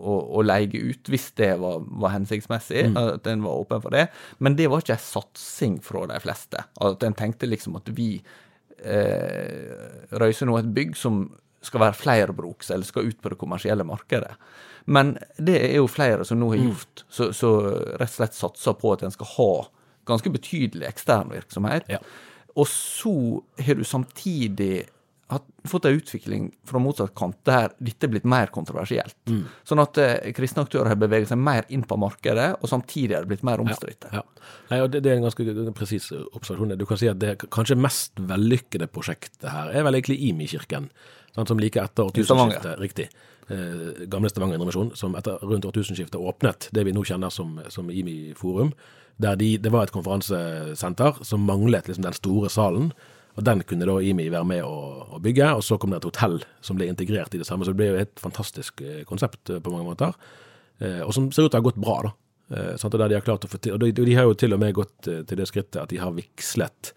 å, 0.00 0.16
å 0.40 0.44
leie 0.44 0.80
ut, 0.90 1.10
hvis 1.12 1.30
det 1.38 1.52
var, 1.60 1.82
var 2.02 2.14
hensiktsmessig, 2.16 2.88
at 2.98 3.28
en 3.30 3.44
var 3.46 3.64
åpen 3.64 3.84
for 3.84 3.94
det. 3.94 4.08
Men 4.38 4.56
det 4.58 4.70
var 4.72 4.82
ikke 4.82 4.96
en 4.96 5.04
satsing 5.04 5.78
fra 5.84 6.06
de 6.10 6.18
fleste. 6.24 6.64
At 6.80 7.06
en 7.06 7.16
tenkte 7.18 7.48
liksom 7.50 7.78
at 7.80 7.90
vi 7.96 8.14
eh, 8.80 10.10
røyser 10.10 10.48
nå 10.48 10.58
et 10.60 10.72
bygg 10.76 10.96
som 10.98 11.26
skal 11.64 11.84
være 11.84 11.98
flerbruks, 12.00 12.70
eller 12.72 12.88
skal 12.88 13.10
ut 13.10 13.20
på 13.20 13.32
det 13.32 13.38
kommersielle 13.40 13.84
markedet. 13.84 14.32
Men 14.90 15.12
det 15.36 15.58
er 15.60 15.76
jo 15.76 15.90
flere 15.92 16.24
som 16.24 16.40
nå 16.40 16.48
har 16.54 16.62
gjort, 16.62 17.04
så, 17.12 17.28
så 17.36 17.50
rett 18.00 18.08
og 18.08 18.16
slett 18.16 18.38
satser 18.38 18.78
på 18.80 18.94
at 18.94 19.04
en 19.04 19.12
skal 19.14 19.28
ha 19.36 19.52
ganske 20.08 20.32
betydelig 20.32 20.88
ekstern 20.88 21.30
virksomhet. 21.34 21.90
Ja. 21.92 22.00
Og 22.58 22.66
så 22.68 23.12
har 23.60 23.78
du 23.78 23.84
samtidig 23.86 24.88
hatt, 25.30 25.46
fått 25.68 25.86
en 25.88 25.96
utvikling 25.96 26.48
fra 26.66 26.80
motsatt 26.82 27.12
kant 27.18 27.38
der 27.48 27.72
dette 27.78 28.06
er 28.06 28.12
blitt 28.12 28.26
mer 28.28 28.50
kontroversielt. 28.54 29.16
Sånn 29.66 29.82
at 29.82 30.00
eh, 30.02 30.30
kristne 30.36 30.64
aktører 30.66 30.92
har 30.92 31.00
beveget 31.00 31.30
seg 31.32 31.40
mer 31.40 31.68
inn 31.72 31.84
på 31.88 31.98
markedet, 32.00 32.52
og 32.60 32.70
samtidig 32.70 33.16
er 33.16 33.24
det 33.26 33.32
blitt 33.32 33.46
mer 33.46 33.62
omstridt. 33.62 34.08
Ja. 34.14 34.24
Nei, 34.70 34.80
og 34.84 34.90
det, 34.92 35.04
det 35.06 35.12
er 35.12 35.20
en 35.20 35.26
ganske 35.28 35.74
presis 35.76 36.10
observasjon. 36.12 36.76
Du 36.80 36.86
kan 36.88 37.00
si 37.00 37.10
at 37.10 37.20
det 37.22 37.36
kanskje 37.48 37.78
mest 37.78 38.20
vellykkede 38.30 38.90
prosjektet 38.92 39.50
her 39.52 39.72
er 39.74 39.86
vel 39.86 39.98
egentlig 39.98 40.20
IMI-kirken, 40.30 40.90
sånn, 41.34 41.50
som 41.50 41.60
like 41.62 41.82
etter 41.82 42.10
årtusenskiftet, 42.10 42.80
riktig, 42.82 43.10
eh, 43.52 44.06
gamle 44.10 44.32
Stavanger 44.32 44.58
Indremisjon, 44.58 44.94
som 44.98 45.14
etter 45.18 45.38
rundt 45.46 45.68
årtusenskiftet 45.68 46.18
åpnet 46.18 46.70
det 46.74 46.86
vi 46.88 46.96
nå 46.96 47.04
kjenner 47.06 47.32
som, 47.34 47.58
som 47.70 47.90
IMI 47.92 48.34
Forum, 48.38 48.74
der 49.20 49.36
de, 49.36 49.54
det 49.60 49.72
var 49.72 49.86
et 49.86 49.94
konferansesenter 49.94 51.20
som 51.26 51.44
manglet 51.44 51.88
liksom 51.88 52.06
den 52.06 52.16
store 52.16 52.50
salen, 52.52 52.92
og 53.38 53.46
den 53.46 53.62
kunne 53.68 53.88
da 53.88 53.96
IMI 54.02 54.28
være 54.32 54.48
med 54.48 54.64
å, 54.66 55.18
bygge, 55.20 55.50
og 55.58 55.64
så 55.64 55.76
kom 55.76 55.92
det 55.92 56.00
et 56.00 56.08
hotell 56.08 56.38
som 56.64 56.78
ble 56.78 56.88
integrert 56.88 57.34
i 57.36 57.40
det 57.40 57.46
samme, 57.48 57.66
så 57.66 57.74
det 57.74 57.80
ble 57.80 57.90
jo 57.90 58.00
et 58.00 58.22
fantastisk 58.22 58.80
eh, 58.80 59.02
konsept 59.08 59.52
eh, 59.52 59.60
på 59.60 59.72
mange 59.74 59.90
måter, 59.90 60.16
eh, 60.80 61.02
og 61.04 61.12
som 61.16 61.28
ser 61.28 61.46
ut 61.46 61.52
til 61.52 61.58
å 61.58 61.60
ha 61.60 61.68
gått 61.68 61.80
bra 61.80 62.00
da. 62.08 62.16
Sånn. 62.50 62.90
Og 62.90 62.98
de 62.98 63.14
har 63.14 63.22
klart 63.22 63.44
å 63.46 63.48
få 63.52 63.60
til, 63.62 63.76
og 63.76 63.84
de, 63.94 64.14
har 64.18 64.24
jo 64.26 64.32
til 64.34 64.56
og 64.56 64.58
med 64.58 64.72
gått 64.74 65.06
til 65.06 65.38
det 65.38 65.44
skrittet 65.46 65.76
at 65.84 65.92
de 65.92 66.00
har 66.02 66.10
vigslet 66.16 66.88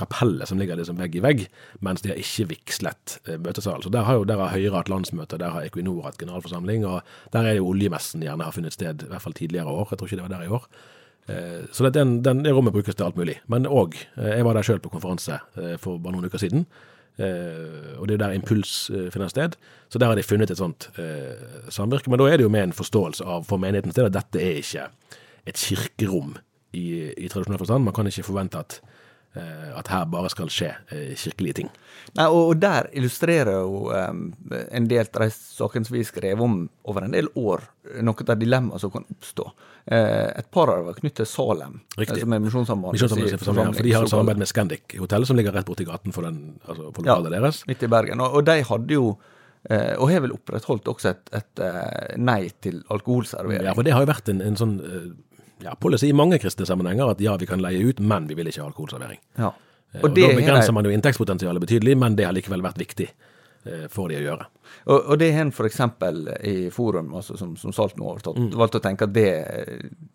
kapellet 0.00 0.48
som 0.48 0.56
ligger 0.58 0.78
liksom 0.80 0.96
vegg 0.96 1.18
i 1.18 1.20
vegg, 1.20 1.42
mens 1.84 2.00
de 2.00 2.08
har 2.08 2.22
ikke 2.22 2.46
vigslet 2.54 3.18
møtesalen. 3.44 3.84
Så 3.84 3.92
der 3.92 4.06
har 4.08 4.16
jo 4.16 4.24
der 4.24 4.40
har 4.40 4.54
Høyre 4.54 4.78
hatt 4.78 4.88
landsmøte, 4.88 5.36
der 5.38 5.52
har 5.52 5.66
Equinor 5.68 6.00
hatt 6.06 6.16
generalforsamling, 6.18 6.86
og 6.88 7.04
der 7.36 7.50
er 7.50 7.58
jo 7.58 7.68
oljemessen 7.74 8.24
gjerne 8.24 8.48
har 8.48 8.56
funnet 8.56 8.72
sted, 8.72 9.04
i 9.04 9.12
hvert 9.12 9.26
fall 9.26 9.36
tidligere 9.36 9.68
år. 9.68 9.92
Jeg 9.92 10.00
tror 10.00 10.08
ikke 10.08 10.22
det 10.22 10.26
var 10.30 10.32
der 10.32 10.48
i 10.48 10.56
år. 10.56 10.64
Eh, 11.28 11.66
Så 11.72 11.84
det, 11.84 11.94
den, 11.94 12.22
den, 12.22 12.42
det 12.44 12.52
rommet 12.54 12.72
brukes 12.72 12.94
til 12.94 13.04
alt 13.04 13.16
mulig. 13.16 13.40
Men 13.48 13.66
òg 13.66 13.94
Jeg 14.16 14.44
var 14.44 14.54
der 14.54 14.62
sjøl 14.62 14.80
på 14.80 14.90
konferanse 14.90 15.40
eh, 15.56 15.76
for 15.78 15.98
bare 15.98 16.12
noen 16.16 16.24
uker 16.30 16.38
siden. 16.38 16.66
Eh, 17.18 17.98
og 17.98 18.08
det 18.08 18.14
er 18.16 18.22
der 18.24 18.32
impuls 18.38 18.90
eh, 18.90 19.10
finner 19.12 19.28
sted. 19.28 19.56
Så 19.90 19.98
der 19.98 20.06
har 20.06 20.16
de 20.16 20.22
funnet 20.22 20.50
et 20.50 20.58
sånt 20.58 20.88
eh, 20.98 21.68
samvirke. 21.68 22.08
Men 22.10 22.18
da 22.18 22.28
er 22.30 22.38
det 22.38 22.46
jo 22.46 22.52
med 22.52 22.62
en 22.70 22.72
forståelse 22.72 23.24
av 23.26 23.44
for 23.44 23.58
menighetens 23.60 23.94
del 23.98 24.08
at 24.08 24.16
dette 24.16 24.40
er 24.40 24.60
ikke 24.62 24.86
et 25.46 25.56
kirkerom 25.60 26.36
i, 26.72 27.10
i 27.18 27.28
tradisjonell 27.28 27.58
forstand. 27.60 27.84
Man 27.84 27.94
kan 27.94 28.06
ikke 28.06 28.22
forvente 28.26 28.58
at, 28.58 28.80
eh, 28.80 29.09
at 29.78 29.86
her 29.92 30.06
bare 30.10 30.30
skal 30.32 30.48
skje 30.50 30.72
eh, 30.90 31.12
kirkelige 31.14 31.60
ting. 31.60 31.68
Nei, 32.18 32.26
og, 32.26 32.56
der 32.58 32.88
illustrerer 32.98 33.60
jo 33.62 33.84
um, 33.94 34.24
en 34.50 34.88
del 34.90 35.06
av 35.06 35.22
de 35.22 35.28
sakene 35.30 35.86
som 35.86 35.94
vi 35.94 36.02
skrev 36.06 36.40
om 36.42 36.64
over 36.90 37.06
en 37.06 37.14
del 37.14 37.30
år, 37.38 37.62
noe 38.02 38.26
av 38.26 38.40
dilemmaet 38.40 38.82
som 38.82 38.90
kan 38.90 39.06
oppstå. 39.06 39.46
Eh, 39.86 40.26
et 40.38 40.50
par 40.50 40.72
av 40.72 40.80
dem 40.80 40.88
var 40.90 40.98
knyttet 40.98 41.22
til 41.22 41.30
Salem, 41.30 41.80
Riktig. 41.96 42.18
eh, 42.18 42.24
som 42.24 42.34
er 42.34 42.42
Misjonssambandet. 42.42 43.06
Forsamling, 43.06 43.74
For 43.74 43.86
de 43.86 43.94
har 43.94 44.04
et 44.04 44.12
samarbeid 44.12 44.42
med 44.42 44.50
Scandic 44.50 44.98
hotell, 44.98 45.26
som 45.26 45.38
ligger 45.38 45.54
rett 45.56 45.66
borti 45.66 45.86
gaten 45.88 46.14
for, 46.14 46.26
den, 46.26 46.58
altså 46.66 46.90
for 46.90 47.06
lokalet 47.06 47.36
deres. 47.38 47.62
Midt 47.70 47.86
i 47.86 47.90
Bergen. 47.90 48.20
Og, 48.26 48.42
de 48.46 48.58
hadde 48.66 48.98
jo, 48.98 49.14
eh, 49.70 49.94
og 49.96 50.10
har 50.10 50.26
vel 50.26 50.34
opprettholdt 50.36 50.90
også 50.90 51.14
et, 51.14 51.24
et 51.38 51.64
eh, 51.70 52.18
nei 52.18 52.42
til 52.60 52.82
alkoholservering. 52.90 53.70
Ja, 53.70 53.78
for 53.78 53.86
det 53.86 53.94
har 53.94 54.04
jo 54.06 54.10
vært 54.12 54.34
en, 54.34 54.42
en 54.44 54.58
sånn 54.58 54.78
eh, 54.84 55.10
ja, 55.62 55.74
policy 55.80 56.08
i 56.10 56.12
mange 56.16 56.38
kristne 56.42 56.66
sammenhenger 56.68 57.10
at 57.14 57.20
ja, 57.20 57.36
vi 57.40 57.46
kan 57.46 57.60
leie 57.62 57.82
ut, 57.88 58.00
men 58.00 58.26
vi 58.30 58.34
vil 58.38 58.46
ikke 58.50 58.62
ha 58.62 58.68
alkoholservering. 58.70 59.20
Ja. 59.38 59.50
Og, 59.98 60.04
Og, 60.04 60.14
da 60.14 60.28
begrenser 60.36 60.72
man 60.72 60.86
jo 60.86 60.90
inntektspotensialet 60.94 61.60
betydelig, 61.64 61.96
men 61.98 62.14
det 62.16 62.24
har 62.28 62.32
likevel 62.36 62.62
vært 62.62 62.78
viktig 62.78 63.08
eh, 63.10 63.86
for 63.90 64.08
de 64.08 64.20
å 64.20 64.22
gjøre. 64.22 64.46
Og, 64.86 64.98
og 65.10 65.18
det 65.18 65.32
har 65.34 65.42
en 65.48 65.50
f.eks. 65.50 65.80
i 66.46 66.54
Forum, 66.70 67.14
altså 67.18 67.34
som, 67.36 67.56
som 67.58 67.72
Salt 67.74 67.96
nå 67.98 68.06
har 68.06 68.12
overtatt, 68.20 68.38
Mm. 68.38 68.52
valgt 68.60 68.78
å 68.78 68.82
tenke 68.84 69.08
at 69.08 69.12
det, 69.16 69.26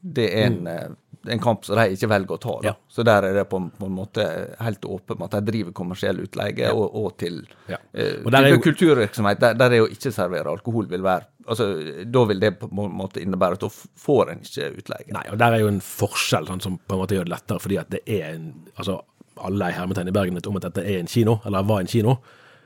det 0.02 0.30
er 0.32 0.46
en, 0.48 0.62
eh, 0.72 0.88
en 1.30 1.40
kamp 1.40 1.66
som 1.66 1.76
de 1.80 1.86
ikke 1.96 2.10
velger 2.12 2.36
å 2.36 2.40
ta. 2.42 2.56
Ja. 2.64 2.74
Så 2.90 3.04
der 3.08 3.24
er 3.30 3.34
det 3.34 3.46
på, 3.50 3.60
på 3.80 3.86
en 3.90 3.96
måte 3.96 4.26
helt 4.62 4.82
åpent 4.86 5.22
at 5.26 5.32
de 5.38 5.42
driver 5.52 5.72
kommersiell 5.74 6.20
utleie, 6.24 6.72
og, 6.74 6.96
og 6.96 7.18
til 7.18 7.42
Ja. 7.68 7.78
eh, 7.94 8.22
Og 8.26 8.32
der 8.32 8.44
er 8.44 8.52
type 8.52 8.60
jo- 8.60 8.66
kulturvirksomhet, 8.72 9.40
der, 9.40 9.54
der 9.54 9.72
er 9.78 9.86
å 9.86 9.90
ikke 9.90 10.12
servere 10.14 10.52
alkohol 10.52 10.88
vil 10.92 11.02
være 11.06 11.26
altså 11.48 11.66
Da 12.10 12.24
vil 12.26 12.40
det 12.42 12.56
på 12.60 12.66
en 12.72 12.96
måte 12.98 13.22
innebære 13.22 13.54
at 13.54 13.60
da 13.62 13.68
får 13.70 14.32
en 14.32 14.40
ikke 14.42 14.70
utleie. 14.80 15.12
Nei, 15.14 15.26
og 15.32 15.38
der 15.38 15.54
er 15.54 15.60
jo 15.62 15.68
en 15.70 15.80
forskjell 15.80 16.48
sånn, 16.50 16.62
som 16.64 16.80
på 16.80 16.96
en 16.96 17.02
måte 17.04 17.14
gjør 17.14 17.28
det 17.28 17.36
lettere, 17.36 17.60
fordi 17.62 17.78
at 17.78 17.90
det 17.94 18.02
er 18.08 18.32
en 18.34 18.48
altså 18.78 18.96
alle 19.38 19.68
i 19.70 19.76
hermetegn 19.78 20.08
i 20.10 20.12
Bergen 20.16 20.34
vet 20.40 20.48
om 20.48 20.56
at 20.58 20.64
dette 20.70 20.82
er 20.88 20.98
en 21.04 21.08
kino, 21.12 21.40
eller 21.46 21.62
var 21.70 21.82
en 21.84 21.88
kino. 21.92 22.16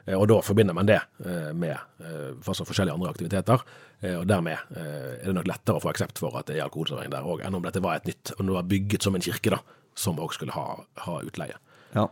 Eh, 0.06 0.15
Og 0.15 0.27
da 0.32 0.39
forbinder 0.46 0.75
man 0.77 0.89
det 0.89 1.00
eh, 1.25 1.51
med 1.53 1.75
eh, 1.75 2.34
forskjellige 2.44 2.96
andre 2.96 3.13
aktiviteter. 3.13 3.63
Og 4.00 4.24
dermed 4.24 4.56
er 4.79 5.25
det 5.25 5.34
nok 5.36 5.48
lettere 5.50 5.75
å 5.75 5.82
få 5.84 5.89
aksept 5.91 6.22
for 6.22 6.38
at 6.39 6.48
det 6.48 6.56
er 6.56 6.63
alkoholservering 6.63 7.12
der 7.12 7.25
òg, 7.27 7.41
enn 7.44 7.58
om 7.58 7.65
dette 7.65 7.82
var 7.84 7.98
et 7.98 8.06
nytt, 8.08 8.32
om 8.39 8.48
det 8.48 8.53
var 8.56 8.68
bygget 8.72 9.03
som 9.03 9.18
en 9.18 9.24
kirke, 9.25 9.51
da, 9.51 9.58
som 9.91 10.22
òg 10.24 10.32
skulle 10.32 10.56
ha, 10.56 10.77
ha 11.03 11.15
utleie. 11.20 11.58
Ja. 11.91 12.06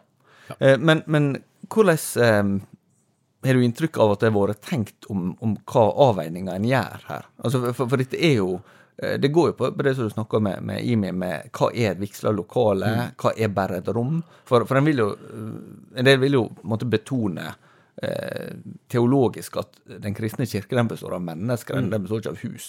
ja. 0.50 0.74
men, 0.84 1.06
men 1.08 1.29
hvordan 1.72 2.01
eh, 2.25 2.50
har 3.48 3.56
du 3.56 3.63
inntrykk 3.63 4.01
av 4.03 4.17
at 4.17 4.25
det 4.25 4.34
har 4.34 4.36
vært 4.36 4.67
tenkt 4.67 5.08
om, 5.08 5.29
om 5.39 5.53
hva 5.63 5.86
avveininga 6.10 6.58
en 6.58 6.67
gjør 6.67 7.06
her? 7.08 7.29
Altså, 7.39 7.62
for, 7.70 7.86
for 7.86 8.03
dette 8.03 8.20
er 8.20 8.41
jo 8.41 8.58
Det 8.98 9.29
går 9.32 9.51
jo 9.51 9.56
på, 9.62 9.72
på 9.77 9.84
det 9.86 9.94
som 9.96 10.10
du 10.10 10.12
snakka 10.12 10.39
med, 10.44 10.63
med 10.65 10.84
Imi, 10.84 11.13
med 11.13 11.51
hva 11.56 11.70
er 11.72 11.94
et 11.94 12.00
vigsla 12.01 12.32
lokale, 12.36 12.91
hva 13.15 13.32
er 13.38 13.53
bare 13.53 13.79
et 13.79 13.91
rom? 13.96 14.20
For, 14.50 14.65
for 14.67 14.79
en 14.79 14.89
vil 14.89 15.03
jo 15.06 15.08
En 15.96 16.08
del 16.08 16.20
vil 16.20 16.39
jo 16.39 16.44
måtte 16.67 16.89
betone 16.89 17.48
teologisk 18.94 19.56
at 19.58 19.80
den 19.89 20.13
kristne 20.13 20.46
kirke 20.46 20.77
den 20.77 20.89
består 20.92 21.16
av 21.18 21.24
mennesker, 21.25 21.80
den 21.82 22.04
består 22.04 22.22
ikke 22.22 22.34
av 22.36 22.44
hus. 22.44 22.68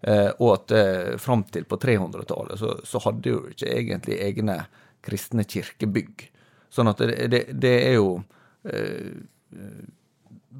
Eh, 0.00 0.30
og 0.38 0.50
at 0.52 0.74
eh, 0.76 1.16
fram 1.18 1.44
til 1.50 1.64
på 1.68 1.78
300-tallet 1.80 2.60
så, 2.60 2.74
så 2.84 3.00
hadde 3.06 3.32
jo 3.32 3.42
ikke 3.50 3.70
egentlig 3.72 4.18
egne 4.22 4.58
kristne 5.06 5.46
kirkebygg. 5.48 6.26
Sånn 6.72 6.90
at 6.90 7.00
det, 7.00 7.28
det, 7.32 7.42
det 7.56 7.74
er 7.88 7.96
jo 7.96 8.10
eh, 8.68 9.16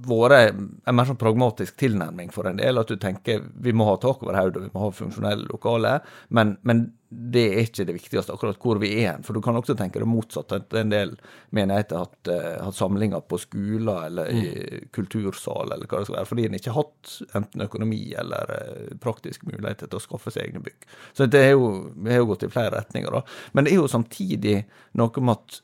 vært 0.04 0.56
en 0.56 0.96
mer 0.96 1.08
sånn 1.08 1.18
pragmatisk 1.20 1.76
tilnærming 1.80 2.30
for 2.34 2.48
en 2.48 2.60
del. 2.60 2.78
At 2.80 2.90
du 2.92 2.98
tenker 3.00 3.44
vi 3.62 3.74
må 3.76 3.88
ha 3.88 3.96
tak 4.02 4.22
over 4.24 4.36
hodet, 4.38 4.66
vi 4.66 4.72
må 4.74 4.84
ha 4.86 4.92
funksjonelle 4.94 5.48
lokaler. 5.48 6.04
Men, 6.28 6.56
men 6.68 6.86
det 7.08 7.44
er 7.46 7.60
ikke 7.62 7.86
det 7.86 7.94
viktigste, 7.96 8.34
akkurat 8.34 8.58
hvor 8.60 8.80
vi 8.82 8.90
er 8.98 9.12
hen. 9.12 9.24
For 9.26 9.36
du 9.36 9.40
kan 9.44 9.56
også 9.56 9.76
tenke 9.78 10.02
det 10.02 10.08
motsatte. 10.10 10.60
At 10.60 10.76
en 10.78 10.92
del 10.92 11.14
menigheter 11.54 12.00
har 12.00 12.08
hatt, 12.08 12.30
eh, 12.32 12.56
hatt 12.64 12.78
samlinger 12.78 13.22
på 13.30 13.38
skoler 13.40 14.08
eller 14.08 14.32
i 14.32 14.80
kultursal 14.96 15.72
eller 15.72 15.86
hva 15.86 16.02
det 16.02 16.08
skal 16.08 16.18
være, 16.18 16.30
fordi 16.30 16.48
en 16.48 16.58
ikke 16.58 16.74
har 16.74 16.82
hatt 16.82 17.36
enten 17.38 17.66
økonomi 17.66 18.02
eller 18.18 18.56
eh, 18.56 18.96
praktiske 19.02 19.48
muligheter 19.48 19.90
til 19.90 20.00
å 20.00 20.06
skaffe 20.06 20.34
seg 20.34 20.48
egne 20.48 20.64
bygg. 20.66 20.88
Så 21.16 21.30
det 21.30 21.44
er 21.50 21.54
jo, 21.54 21.70
vi 21.94 22.12
har 22.12 22.24
jo 22.24 22.32
gått 22.32 22.48
i 22.48 22.52
flere 22.52 22.74
retninger, 22.80 23.14
da. 23.14 23.22
Men 23.54 23.66
det 23.66 23.74
er 23.74 23.80
jo 23.80 23.92
samtidig 23.92 24.58
noe 24.98 25.22
med 25.22 25.38
at 25.38 25.62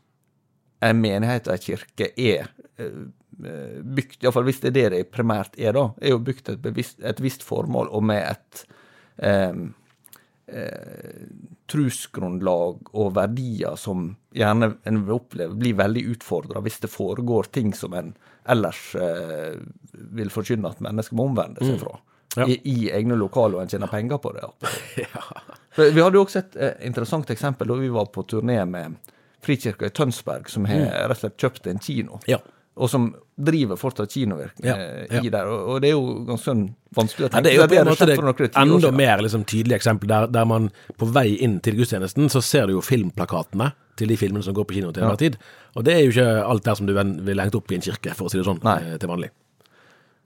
en 0.82 1.02
menighet 1.02 1.48
og 1.48 1.56
en 1.56 1.62
kirke 1.62 2.10
er 2.18 2.48
eh, 2.78 3.02
bygd, 3.42 4.22
iallfall 4.22 4.46
hvis 4.48 4.62
det 4.62 4.72
er 4.72 4.76
det 4.78 4.88
det 4.94 5.04
primært 5.12 5.58
er, 5.58 5.74
da, 5.76 5.88
er 6.00 6.14
jo 6.14 6.22
bygd 6.24 6.54
et, 6.54 6.60
bevisst, 6.62 7.00
et 7.02 7.22
visst 7.22 7.46
formål 7.46 7.90
og 7.92 8.04
med 8.10 8.22
et 8.24 8.64
eh, 9.22 9.62
eh, 10.46 11.24
trusgrunnlag 11.72 12.92
og 12.92 13.14
verdier 13.16 13.76
som 13.80 14.10
gjerne 14.34 14.74
en 14.88 15.02
vil 15.06 15.16
oppleve 15.16 15.56
blir 15.58 15.76
veldig 15.78 16.04
utfordra 16.14 16.62
hvis 16.64 16.80
det 16.84 16.92
foregår 16.92 17.50
ting 17.54 17.72
som 17.76 17.96
en 17.96 18.14
ellers 18.52 18.94
eh, 18.98 19.58
vil 19.92 20.32
forkynne 20.32 20.72
at 20.72 20.82
mennesker 20.82 21.18
må 21.18 21.28
omvende 21.30 21.64
seg 21.64 21.78
fra. 21.82 21.98
Ja. 22.36 22.46
I, 22.48 22.56
I 22.64 22.90
egne 22.96 23.16
lokaler, 23.20 23.58
og 23.58 23.66
en 23.66 23.68
tjener 23.68 23.90
penger 23.92 24.16
på 24.22 24.32
det. 24.32 24.46
For 25.76 25.92
Vi 25.92 26.00
hadde 26.00 26.16
jo 26.16 26.24
også 26.24 26.40
et 26.40 26.56
eh, 26.56 26.78
interessant 26.88 27.30
eksempel 27.30 27.68
da 27.68 27.76
vi 27.80 27.90
var 27.92 28.08
på 28.12 28.24
turné 28.28 28.56
med 28.68 28.96
Frikirka 29.42 29.88
i 29.88 29.92
Tønsberg, 29.94 30.48
som 30.50 30.66
har 30.70 30.86
rett 31.10 31.16
og 31.16 31.20
slett 31.20 31.44
kjøpt 31.44 31.68
en 31.68 31.82
kino. 31.82 32.20
Ja. 32.30 32.38
Og 32.80 32.88
som 32.88 33.10
driver 33.36 33.76
fortsatt 33.76 34.08
kinovirkning 34.14 34.64
Ja, 34.64 34.74
eh, 34.80 35.06
ja. 35.12 35.20
i 35.20 35.28
der. 35.28 35.44
Og, 35.52 35.66
og 35.74 35.80
det 35.84 35.90
er 35.90 35.92
jo 35.92 36.24
ganske 36.24 36.46
sånn 36.48 36.62
vanskelig 36.96 37.26
å 37.26 37.28
Ja, 37.28 37.32
tenke 37.34 37.42
det 37.44 37.50
er 37.52 37.58
jo 37.58 37.66
på 37.68 37.76
en 37.82 37.90
måte 37.90 38.06
det, 38.08 38.16
det 38.38 38.48
enda 38.62 38.90
mer 38.96 39.20
liksom, 39.26 39.44
tydelig 39.44 39.76
eksempel 39.76 40.08
der, 40.08 40.26
der 40.32 40.46
man 40.48 40.70
på 40.96 41.08
vei 41.12 41.26
inn 41.44 41.58
til 41.60 41.76
gudstjenesten, 41.76 42.30
så 42.32 42.40
ser 42.40 42.70
du 42.70 42.72
jo 42.78 42.80
filmplakatene 42.84 43.72
til 44.00 44.08
de 44.08 44.16
filmene 44.16 44.40
som 44.46 44.56
går 44.56 44.64
på 44.70 44.78
kino 44.78 44.88
til 44.96 45.04
enhver 45.04 45.20
tid. 45.20 45.36
Og 45.76 45.84
det 45.84 45.98
er 45.98 46.00
jo 46.06 46.14
ikke 46.14 46.28
alt 46.48 46.64
der 46.64 46.78
som 46.80 46.88
du 46.88 46.94
vil 46.96 47.12
ville 47.28 47.44
hengt 47.44 47.58
opp 47.60 47.68
i 47.72 47.76
en 47.76 47.84
kirke, 47.84 48.14
for 48.16 48.30
å 48.30 48.32
si 48.32 48.40
det 48.40 48.46
sånn, 48.48 48.62
Nei. 48.64 48.78
eh, 48.94 48.96
til 49.02 49.12
vanlig. 49.12 49.28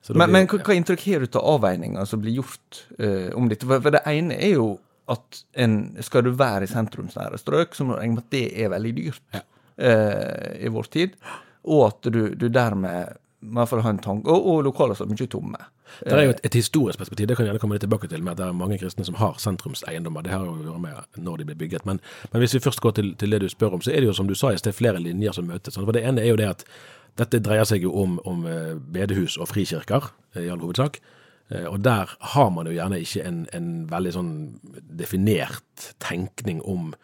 Men, 0.07 0.21
blir- 0.21 0.33
men 0.37 0.47
hva, 0.47 0.61
hva 0.69 0.77
inntrykk 0.79 1.03
har 1.11 1.25
du 1.27 1.39
av 1.41 1.49
avveininga 1.57 2.05
som 2.07 2.21
blir 2.23 2.37
gjort 2.39 2.85
uh, 3.03 3.33
om 3.35 3.49
dette? 3.51 3.67
For, 3.67 3.83
for 3.83 3.91
det 3.97 4.05
ene 4.07 4.39
er 4.39 4.53
jo 4.55 4.69
at 5.11 5.41
en, 5.59 5.75
skal 6.03 6.23
du 6.23 6.31
være 6.39 6.63
i 6.67 6.71
sentrumsnære 6.71 7.39
strøk, 7.43 7.75
så 7.75 7.83
må 7.87 7.97
du 7.97 8.01
regne 8.05 8.21
med 8.21 8.23
at 8.23 8.31
det 8.37 8.45
er 8.63 8.71
veldig 8.71 8.93
dyrt 9.01 9.41
uh, 9.83 10.55
i 10.63 10.71
vår 10.73 10.89
tid. 10.95 11.19
Og 11.67 11.87
at 11.91 12.11
du, 12.13 12.35
du 12.35 12.49
dermed 12.49 13.17
i 13.47 13.81
ha 13.83 13.91
en 13.91 13.99
tanke 13.99 14.31
Og, 14.31 14.47
og 14.47 14.63
lokaler 14.65 14.97
som 14.97 15.11
er 15.11 15.15
mye 15.15 15.29
tomme. 15.31 15.59
Det 16.03 16.13
er 16.13 16.25
jo 16.25 16.33
et, 16.35 16.41
et 16.45 16.55
historisk 16.55 16.99
perspektiv, 16.99 17.29
det 17.29 17.37
kan 17.37 17.45
jeg 17.45 17.53
gjerne 17.53 17.61
komme 17.63 17.77
litt 17.77 17.85
tilbake 17.85 18.09
til, 18.11 18.23
med 18.25 18.33
at 18.35 18.41
det 18.41 18.47
er 18.49 18.57
mange 18.59 18.79
kristne 18.81 19.05
som 19.07 19.15
har 19.21 19.37
sentrumseiendommer. 19.39 20.25
Det 20.25 20.33
har 20.33 20.45
jo 20.45 20.57
å 20.57 20.65
gjøre 20.65 20.81
med 20.83 21.21
når 21.23 21.39
de 21.39 21.47
blir 21.51 21.59
bygget. 21.61 21.87
Men, 21.87 22.01
men 22.33 22.43
hvis 22.43 22.57
vi 22.57 22.63
først 22.65 22.83
går 22.83 22.97
til, 22.99 23.13
til 23.21 23.31
det 23.31 23.41
du 23.45 23.49
spør 23.49 23.77
om, 23.79 23.85
så 23.85 23.93
er 23.93 24.03
det 24.03 24.11
jo 24.11 24.17
som 24.19 24.27
du 24.27 24.35
sa 24.35 24.51
i 24.53 24.59
sted, 24.59 24.75
flere 24.75 25.01
linjer 25.03 25.37
som 25.37 25.47
møtes. 25.47 25.79
For 25.79 25.95
det 25.95 26.03
ene 26.09 26.25
er 26.25 26.33
jo 26.33 26.41
det 26.41 26.49
at 26.51 26.65
dette 27.21 27.41
dreier 27.45 27.69
seg 27.69 27.87
jo 27.87 27.95
om, 27.97 28.19
om 28.29 28.43
eh, 28.51 28.75
bedehus 28.93 29.39
og 29.41 29.49
frikirker, 29.53 30.11
eh, 30.35 30.43
i 30.49 30.51
all 30.53 30.61
hovedsak. 30.65 30.99
Eh, 31.49 31.69
Og 31.71 31.79
der 31.87 32.11
har 32.35 32.51
man 32.51 32.67
jo 32.67 32.75
gjerne 32.75 33.01
ikke 33.01 33.25
en, 33.25 33.45
en 33.57 33.71
veldig 33.93 34.13
sånn 34.17 34.33
definert 34.91 35.93
tenkning 36.03 36.65
om 36.65 36.95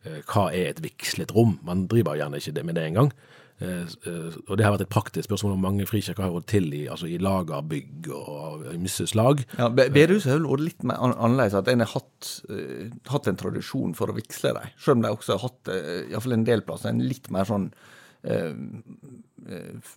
hva 0.00 0.46
er 0.48 0.70
et 0.70 0.78
vigslet 0.80 1.34
rom. 1.36 1.58
Man 1.60 1.84
driver 1.90 2.16
gjerne 2.16 2.38
ikke 2.40 2.62
med 2.64 2.78
det 2.78 2.86
engang. 2.88 3.10
Eh, 3.60 3.84
eh, 4.08 4.38
Og 4.48 4.56
det 4.56 4.64
har 4.64 4.72
vært 4.72 4.86
et 4.86 4.92
praktisk 4.92 5.28
spørsmål 5.28 5.52
om 5.52 5.60
mange 5.60 5.86
frikirker 5.88 6.22
har 6.24 6.32
råd 6.32 6.46
til 6.48 6.72
i, 6.72 6.86
altså 6.88 7.06
i 7.10 7.18
lagerbygg 7.20 8.08
og 8.16 8.66
i 8.72 8.88
slag. 8.88 9.44
Ja, 9.58 9.68
Be- 9.68 9.90
Bedehuset 9.92 10.32
har 10.32 10.40
vært 10.40 10.64
litt 10.64 10.82
mer 10.84 10.96
annerledes. 10.96 11.54
At 11.60 11.68
en 11.68 11.84
har 11.84 11.92
hatt, 11.94 12.42
eh, 12.48 12.88
hatt 13.12 13.28
en 13.28 13.36
tradisjon 13.36 13.94
for 13.94 14.08
å 14.08 14.16
vigsle 14.16 14.54
dem. 14.54 14.68
Selv 14.78 14.96
om 14.96 15.02
de 15.02 15.08
også 15.08 15.36
har 15.38 15.44
hatt, 15.48 15.68
uh, 15.68 16.10
iallfall 16.10 16.32
en 16.38 16.44
del 16.44 16.62
plasser, 16.62 16.88
en 16.88 17.04
litt 17.06 17.30
mer 17.30 17.44
sånn 17.44 17.70
Eh, 18.22 18.52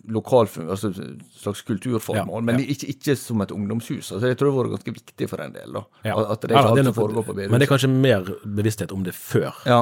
lokal 0.07 0.47
altså 0.71 0.93
slags 1.35 1.61
kulturformål, 1.67 2.39
Ja, 2.39 2.45
men 2.47 2.59
ja. 2.61 2.65
Ikke, 2.71 2.87
ikke 2.93 3.15
som 3.19 3.41
et 3.43 3.51
ungdomshus. 3.51 4.13
Altså, 4.15 4.29
jeg 4.31 4.37
tror 4.39 4.47
det 4.49 4.53
har 4.55 4.63
vært 4.63 4.75
ganske 4.77 4.93
viktig 4.95 5.27
for 5.29 5.43
en 5.43 5.51
del. 5.53 5.73
da. 5.75 5.81
Ja. 6.07 6.15
At 6.31 6.41
det 6.41 6.51
er 6.51 6.55
Ja, 6.55 6.61
ikke 6.69 6.75
det 6.79 6.87
er 6.87 6.95
foregår 6.95 7.25
på 7.27 7.35
bedehuset. 7.35 7.51
Men 7.51 7.59
det 7.59 7.67
er 7.67 7.73
kanskje 7.73 7.89
mer 7.91 8.23
bevissthet 8.45 8.93
om 8.95 9.03
det 9.03 9.13
før, 9.13 9.51
ja, 9.67 9.81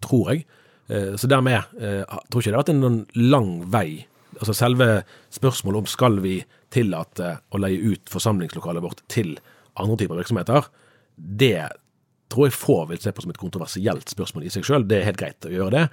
tror 0.00 0.32
jeg. 0.32 0.46
Eh, 0.88 1.16
Så 1.16 1.28
dermed 1.28 1.64
jeg 1.78 2.04
tror 2.30 2.40
ikke 2.40 2.50
det 2.52 2.58
har 2.58 2.64
vært 2.64 2.74
en 2.76 3.06
lang 3.14 3.50
vei. 3.70 4.06
Altså 4.38 4.54
Selve 4.54 5.02
spørsmålet 5.34 5.78
om 5.78 5.86
skal 5.86 6.20
vi 6.24 6.38
tillate 6.70 7.38
å 7.52 7.58
leie 7.60 7.80
ut 7.80 8.08
forsamlingslokalet 8.12 8.82
vårt 8.84 9.02
til 9.08 9.38
andre 9.78 9.96
typer 9.96 10.18
virksomheter, 10.20 10.66
det 11.16 11.56
tror 11.58 11.84
tror 12.28 12.44
jeg 12.46 12.58
få 12.60 12.74
vil 12.90 12.98
se 13.00 13.12
på 13.16 13.22
som 13.24 13.30
et 13.32 13.40
kontroversielt 13.40 14.10
spørsmål 14.12 14.44
i 14.44 14.50
seg 14.52 14.66
sjøl. 14.68 14.84
Det 14.88 14.98
er 14.98 15.06
helt 15.08 15.20
greit 15.20 15.46
å 15.48 15.52
gjøre 15.52 15.70
det. 15.72 15.84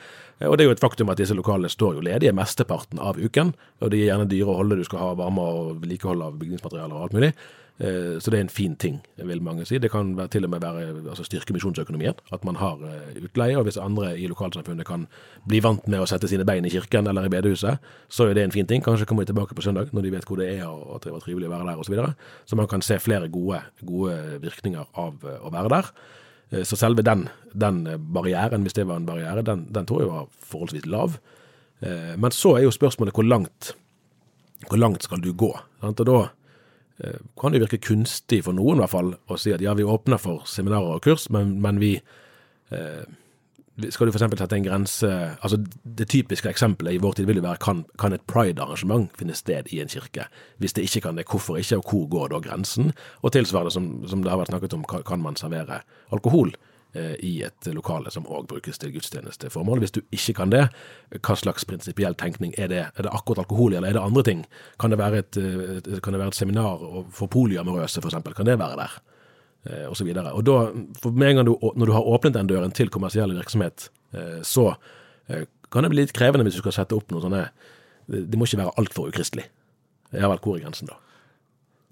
Eh, 0.42 0.48
Og 0.50 0.58
det 0.58 0.66
er 0.66 0.68
jo 0.68 0.76
et 0.76 0.84
faktum 0.84 1.10
at 1.10 1.18
disse 1.22 1.36
lokalene 1.38 1.72
står 1.72 1.96
jo 1.96 2.02
ledige 2.04 2.36
mesteparten 2.36 3.00
av 3.00 3.16
uken. 3.16 3.54
Og 3.82 3.92
de 3.92 4.02
er 4.02 4.10
gjerne 4.12 4.28
dyre 4.28 4.52
å 4.52 4.58
holde, 4.60 4.76
du 4.76 4.84
skal 4.84 5.00
ha 5.00 5.14
varme 5.16 5.40
og 5.40 5.82
vedlikehold 5.82 6.22
av 6.22 6.36
bygningsmaterialer 6.42 6.96
og 6.96 7.04
alt 7.04 7.14
mulig. 7.16 7.32
Eh, 7.80 8.20
Så 8.20 8.32
det 8.32 8.38
er 8.38 8.42
en 8.42 8.50
fin 8.50 8.76
ting, 8.76 9.02
vil 9.18 9.42
mange 9.44 9.66
si. 9.66 9.78
Det 9.78 9.92
kan 9.92 10.16
til 10.32 10.46
og 10.46 10.50
med 10.50 10.62
være 10.62 11.10
altså 11.10 11.24
styrke 11.24 11.54
misjonsøkonomien. 11.54 12.14
At 12.32 12.46
man 12.46 12.56
har 12.56 12.80
eh, 12.84 13.24
utleie. 13.24 13.58
Og 13.58 13.64
hvis 13.64 13.78
andre 13.78 14.18
i 14.20 14.28
lokalsamfunnet 14.28 14.88
kan 14.88 15.08
bli 15.48 15.60
vant 15.60 15.88
med 15.88 16.00
å 16.00 16.08
sette 16.08 16.28
sine 16.28 16.46
bein 16.46 16.66
i 16.66 16.70
kirken 16.72 17.08
eller 17.08 17.26
i 17.26 17.30
bedehuset, 17.30 17.80
så 18.10 18.30
er 18.30 18.34
det 18.34 18.44
en 18.44 18.52
fin 18.52 18.68
ting. 18.68 18.84
Kanskje 18.84 19.06
kommer 19.06 19.24
de 19.26 19.34
tilbake 19.34 19.56
på 19.56 19.62
søndag 19.62 19.92
når 19.92 20.02
de 20.02 20.12
vet 20.12 20.28
hvor 20.28 20.40
det 20.40 20.54
er 20.56 20.68
og 20.68 20.96
at 20.96 21.04
det 21.04 21.12
var 21.12 21.20
trivelig 21.26 21.50
å 21.50 21.52
være 21.52 21.68
der 21.68 21.80
osv. 21.80 21.86
Så, 21.86 21.92
videre. 21.92 22.14
så 22.46 22.56
man 22.56 22.68
kan 22.68 22.82
se 22.82 23.00
flere 23.00 23.28
gode, 23.30 23.62
gode 23.84 24.40
virkninger 24.42 24.86
av 24.96 25.26
eh, 25.26 25.42
å 25.44 25.52
være 25.52 25.70
der. 25.70 25.92
Så 26.64 26.78
selve 26.78 27.02
den, 27.02 27.24
den 27.58 27.82
barrieren, 28.14 28.62
hvis 28.64 28.76
det 28.78 28.86
var 28.88 29.00
en 29.02 29.08
barriere, 29.08 29.42
den, 29.42 29.66
den 29.74 29.86
tror 29.86 30.04
jeg 30.04 30.12
var 30.12 30.28
forholdsvis 30.46 30.86
lav. 30.86 31.18
Men 31.82 32.32
så 32.32 32.54
er 32.56 32.64
jo 32.64 32.72
spørsmålet 32.72 33.18
hvor 33.18 33.26
langt, 33.26 33.72
hvor 34.70 34.78
langt 34.78 35.04
skal 35.04 35.24
du 35.26 35.32
gå? 35.34 35.50
Sant? 35.82 36.00
Og 36.00 36.06
da 36.06 36.20
kan 37.40 37.52
det 37.52 37.60
virke 37.66 37.82
kunstig 37.84 38.44
for 38.46 38.56
noen 38.56 38.80
i 38.80 38.86
hvert 38.86 38.94
fall 38.94 39.14
å 39.28 39.38
si 39.40 39.52
at 39.52 39.64
ja, 39.64 39.74
vi 39.76 39.84
åpner 39.84 40.22
for 40.22 40.46
seminarer 40.48 40.96
og 40.96 41.04
kurs, 41.04 41.28
men, 41.34 41.58
men 41.64 41.80
vi 41.82 41.98
eh, 42.72 43.04
skal 43.92 44.08
du 44.08 44.14
f.eks. 44.14 44.24
sette 44.40 44.56
en 44.56 44.64
grense 44.64 45.10
altså 45.44 45.58
Det 45.84 46.08
typiske 46.08 46.48
eksempelet 46.48 46.96
i 46.96 47.02
vår 47.04 47.18
tid 47.18 47.28
vil 47.28 47.42
jo 47.42 47.44
være 47.44 47.60
kan, 47.60 47.82
kan 48.00 48.16
et 48.16 48.24
pride-arrangement 48.32 49.10
finne 49.20 49.36
sted 49.36 49.68
i 49.76 49.82
en 49.84 49.92
kirke? 49.92 50.30
Hvis 50.64 50.78
det 50.78 50.86
ikke 50.88 51.02
kan 51.08 51.20
det, 51.20 51.28
hvorfor 51.28 51.60
ikke, 51.60 51.82
og 51.82 51.92
hvor 51.92 52.08
går 52.14 52.32
da 52.32 52.40
grensen? 52.48 52.94
Og 53.22 53.36
tilsvarende, 53.36 53.76
som, 53.76 53.90
som 54.08 54.24
det 54.24 54.32
har 54.32 54.40
vært 54.40 54.54
snakket 54.54 54.78
om, 54.78 54.88
kan, 54.88 55.20
man 55.22 55.36
servere 55.36 55.82
alkohol 56.16 56.56
eh, 56.56 56.75
i 56.96 57.32
et 57.44 57.68
lokale 57.76 58.12
som 58.14 58.28
òg 58.32 58.46
brukes 58.48 58.80
til 58.80 58.94
gudstjenesteformål? 58.94 59.82
Hvis 59.84 59.96
du 59.98 60.02
ikke 60.16 60.38
kan 60.38 60.54
det, 60.54 60.62
hva 61.20 61.36
slags 61.36 61.68
prinsipiell 61.68 62.16
tenkning 62.16 62.54
er 62.58 62.72
det? 62.72 62.84
Er 62.96 63.08
det 63.08 63.12
akkurat 63.12 63.44
alkohol, 63.44 63.74
eller 63.74 63.90
er 63.90 63.98
det 63.98 64.04
andre 64.06 64.24
ting? 64.24 64.46
Kan 64.80 64.96
det 64.96 65.02
være 65.02 65.24
et, 65.26 65.38
eh, 65.38 65.82
det 65.84 66.00
være 66.06 66.32
et 66.32 66.40
seminar 66.40 66.80
for 67.12 67.28
polyamorøse, 67.28 68.00
f.eks.? 68.02 68.34
Kan 68.36 68.48
det 68.48 68.60
være 68.60 68.80
der? 68.80 68.96
eh, 69.70 69.86
og 69.90 69.98
så 69.98 70.06
videre. 70.08 70.34
Og 70.34 70.46
da, 70.46 70.58
for 71.02 71.16
med 71.16 71.30
en 71.32 71.40
gang 71.40 71.50
du, 71.50 71.56
når 71.76 71.90
du 71.90 71.96
har 71.96 72.10
åpnet 72.16 72.38
den 72.38 72.50
døren 72.52 72.76
til 72.76 72.92
kommersiell 72.94 73.34
virksomhet, 73.36 73.90
eh, 74.14 74.42
så 74.46 74.74
eh, 75.28 75.46
kan 75.72 75.86
det 75.86 75.92
bli 75.94 76.04
litt 76.04 76.16
krevende 76.16 76.46
hvis 76.48 76.60
du 76.60 76.64
skal 76.64 76.80
sette 76.80 76.98
opp 76.98 77.12
noe 77.12 77.24
sånne 77.24 77.48
det 78.06 78.38
må 78.38 78.46
ikke 78.46 78.62
være 78.62 78.76
altfor 78.78 79.10
ukristelig. 79.10 79.48
Ja 80.14 80.30
vel, 80.30 80.38
hvor 80.44 80.60
er 80.60 80.68
grensen 80.68 80.92
da? 80.92 81.00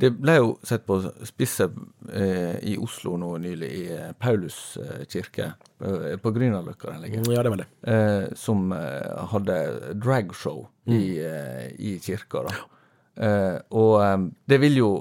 Det 0.04 0.10
ble 0.20 0.34
jo 0.42 0.50
sett 0.68 0.84
på 0.90 0.98
spisset 1.28 1.72
eh, 2.12 2.58
i 2.74 2.76
Oslo 2.82 3.16
nå 3.22 3.32
nylig, 3.44 3.70
i 3.80 3.84
eh, 3.96 4.12
Paulus 4.20 4.58
eh, 4.82 5.06
kirke, 5.08 5.52
eh, 5.80 6.16
på 6.20 6.34
Grünerløkka 6.36 6.92
den 6.92 7.06
ligger, 7.06 7.32
Ja, 7.38 7.44
det 7.48 7.54
var 7.54 7.62
det. 7.64 7.68
eh, 7.88 8.26
som 8.36 8.68
hadde 9.32 9.58
dragshow 10.04 10.66
i, 10.92 11.02
eh, 11.24 11.70
i 11.80 11.96
kirka. 12.04 12.44
da. 12.50 12.60
Eh, 13.24 13.58
og 13.78 14.30
det 14.50 14.58
vil 14.64 14.80
jo 14.82 14.92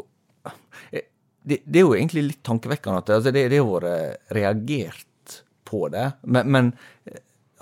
det, 0.93 1.57
det 1.67 1.81
er 1.81 1.87
jo 1.89 1.95
egentlig 1.97 2.23
litt 2.29 2.43
tankevekkende 2.47 3.01
at 3.03 3.11
altså 3.17 3.33
det, 3.35 3.49
det 3.51 3.59
har 3.59 3.67
vært 3.73 4.29
reagert 4.37 5.39
på 5.67 5.89
det. 5.91 6.05
Men, 6.23 6.51
men 6.55 6.69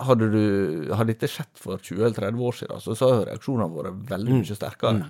hadde, 0.05 0.27
du, 0.33 0.91
hadde 0.93 1.13
dette 1.15 1.29
skjedd 1.31 1.49
for 1.57 1.81
20 1.81 2.03
eller 2.03 2.17
30 2.19 2.43
år 2.45 2.57
siden, 2.59 2.81
så, 2.83 2.93
så 2.97 3.09
har 3.15 3.25
reaksjonene 3.31 3.73
vært 3.73 4.03
veldig 4.11 4.37
mye 4.41 4.57
sterkere. 4.59 5.07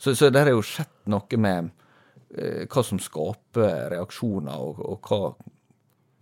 Så, 0.00 0.14
så 0.16 0.30
der 0.32 0.48
har 0.48 0.56
jo 0.56 0.64
skjedd 0.64 1.10
noe 1.12 1.40
med 1.40 1.70
eh, 2.36 2.66
hva 2.70 2.84
som 2.86 3.00
skaper 3.02 3.90
reaksjoner, 3.94 4.60
og, 4.60 4.80
og 4.80 5.10
hva, 5.10 5.32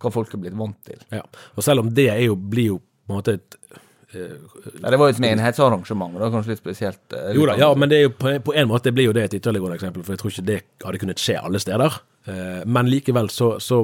hva 0.03 0.11
folk 0.13 0.33
er 0.35 0.43
blitt 0.43 0.57
vant 0.59 0.79
til. 0.87 0.99
Ja. 1.15 1.23
Og 1.55 1.63
selv 1.65 1.85
om 1.85 1.93
det 1.95 2.09
jo, 2.25 2.35
blir 2.35 2.73
jo 2.73 2.81
på 2.81 3.15
en 3.15 3.21
måte 3.21 3.39
et 3.39 3.61
Ja, 4.09 4.89
det 4.89 4.97
var 4.97 5.05
jo 5.05 5.13
et 5.13 5.21
menighetsarrangement, 5.21 6.15
var 6.17 6.31
kanskje 6.33 6.55
litt 6.55 6.61
spesielt. 6.63 7.01
Litt 7.13 7.37
Jo 7.37 7.43
da, 7.45 7.55
ja, 7.61 7.67
men 7.77 7.91
det 7.91 7.99
er 7.99 8.07
jo 8.07 8.13
på, 8.17 8.31
på 8.47 8.55
en 8.57 8.71
måte 8.71 8.93
blir 8.95 9.05
jo 9.05 9.13
det 9.13 9.27
et 9.27 9.35
ytterliggående 9.37 9.77
eksempel, 9.77 10.01
for 10.01 10.15
jeg 10.15 10.21
tror 10.23 10.33
ikke 10.33 10.45
det 10.47 10.59
hadde 10.81 11.01
kunnet 11.03 11.21
skje 11.21 11.35
alle 11.37 11.61
steder. 11.61 11.99
Eh, 12.25 12.63
men 12.65 12.89
likevel 12.89 13.29
så, 13.31 13.51
så 13.61 13.83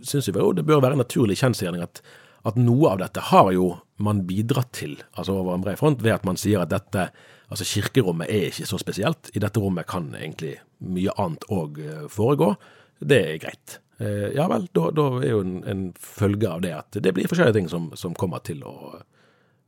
syns 0.00 0.30
jeg 0.30 0.38
jo 0.38 0.54
det 0.56 0.64
bør 0.66 0.80
være 0.80 0.96
en 0.96 1.04
naturlig 1.04 1.36
kjensgjerning 1.42 1.84
at, 1.84 2.00
at 2.48 2.56
noe 2.58 2.94
av 2.94 3.02
dette 3.04 3.26
har 3.28 3.52
jo 3.54 3.68
man 4.02 4.24
bidratt 4.26 4.72
til, 4.74 4.96
altså 5.12 5.36
over 5.36 5.54
en 5.54 5.62
bred 5.66 5.78
front, 5.78 6.00
ved 6.02 6.16
at 6.16 6.24
man 6.26 6.40
sier 6.40 6.64
at 6.64 6.72
dette 6.72 7.10
Altså 7.52 7.66
kirkerommet 7.68 8.30
er 8.32 8.48
ikke 8.48 8.66
så 8.68 8.80
spesielt. 8.80 9.28
I 9.36 9.42
dette 9.44 9.60
rommet 9.60 9.88
kan 9.90 10.08
egentlig 10.16 10.56
mye 10.80 11.12
annet 11.20 11.44
òg 11.52 11.80
foregå. 12.10 12.54
Det 13.02 13.18
er 13.20 13.40
greit. 13.42 13.78
Eh, 14.02 14.32
ja 14.34 14.46
vel, 14.50 14.66
da, 14.74 14.88
da 14.94 15.06
er 15.20 15.30
jo 15.34 15.42
en, 15.44 15.56
en 15.68 15.82
følge 16.00 16.48
av 16.48 16.62
det 16.64 16.72
at 16.74 16.98
det 17.04 17.12
blir 17.14 17.28
forskjellige 17.30 17.58
ting 17.60 17.68
som, 17.70 17.90
som 17.98 18.14
kommer 18.18 18.42
til 18.46 18.62
å 18.66 18.74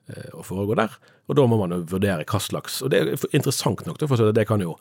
eh, 0.08 0.30
å 0.32 0.42
foregå 0.46 0.76
der. 0.80 0.96
Og 1.28 1.38
da 1.38 1.44
må 1.48 1.58
man 1.60 1.74
jo 1.76 1.82
vurdere 1.94 2.26
hva 2.28 2.40
slags 2.42 2.82
Og 2.84 2.90
det 2.92 3.00
er 3.00 3.26
interessant 3.32 3.84
nok, 3.86 4.00
forstå 4.00 4.32
det, 4.36 4.46
kan 4.48 4.64
jo, 4.64 4.74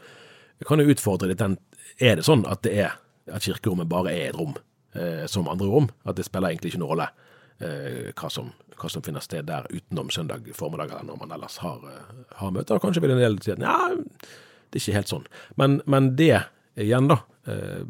kan 0.68 0.82
jo 0.82 0.92
utfordre 0.92 1.30
litt 1.32 1.40
den 1.44 1.56
Er 2.02 2.18
det 2.20 2.26
sånn 2.28 2.44
at 2.50 2.64
det 2.66 2.74
er 2.86 2.98
at 3.32 3.46
kirkerommet 3.46 3.88
bare 3.88 4.12
er 4.12 4.32
et 4.32 4.40
rom 4.40 4.58
eh, 4.96 5.24
som 5.32 5.48
andre 5.52 5.70
rom? 5.70 5.92
At 6.04 6.18
det 6.20 6.28
spiller 6.28 6.52
egentlig 6.52 6.74
ikke 6.74 6.82
noen 6.82 6.96
rolle 6.96 7.08
eh, 7.12 7.33
hva, 7.64 8.30
som, 8.34 8.52
hva 8.80 8.90
som 8.92 9.04
finner 9.06 9.24
sted 9.24 9.48
der 9.48 9.68
utenom 9.72 10.10
søndag 10.14 10.50
formiddag, 10.58 10.92
eller 10.92 11.08
når 11.12 11.22
man 11.22 11.36
ellers 11.38 11.60
har, 11.64 11.84
eh, 11.90 12.26
har 12.40 12.52
møter? 12.56 12.76
Og 12.76 12.84
kanskje 12.84 13.04
vil 13.04 13.16
en 13.16 13.22
del 13.22 13.40
si 13.44 13.54
at 13.56 13.64
ja, 13.64 13.78
det 13.94 14.80
er 14.80 14.84
ikke 14.84 14.98
helt 14.98 15.14
sånn. 15.14 15.30
Men, 15.60 15.80
men 15.86 16.14
det 16.20 16.46
igjen, 16.80 17.08
da, 17.12 17.22
eh, 17.48 17.82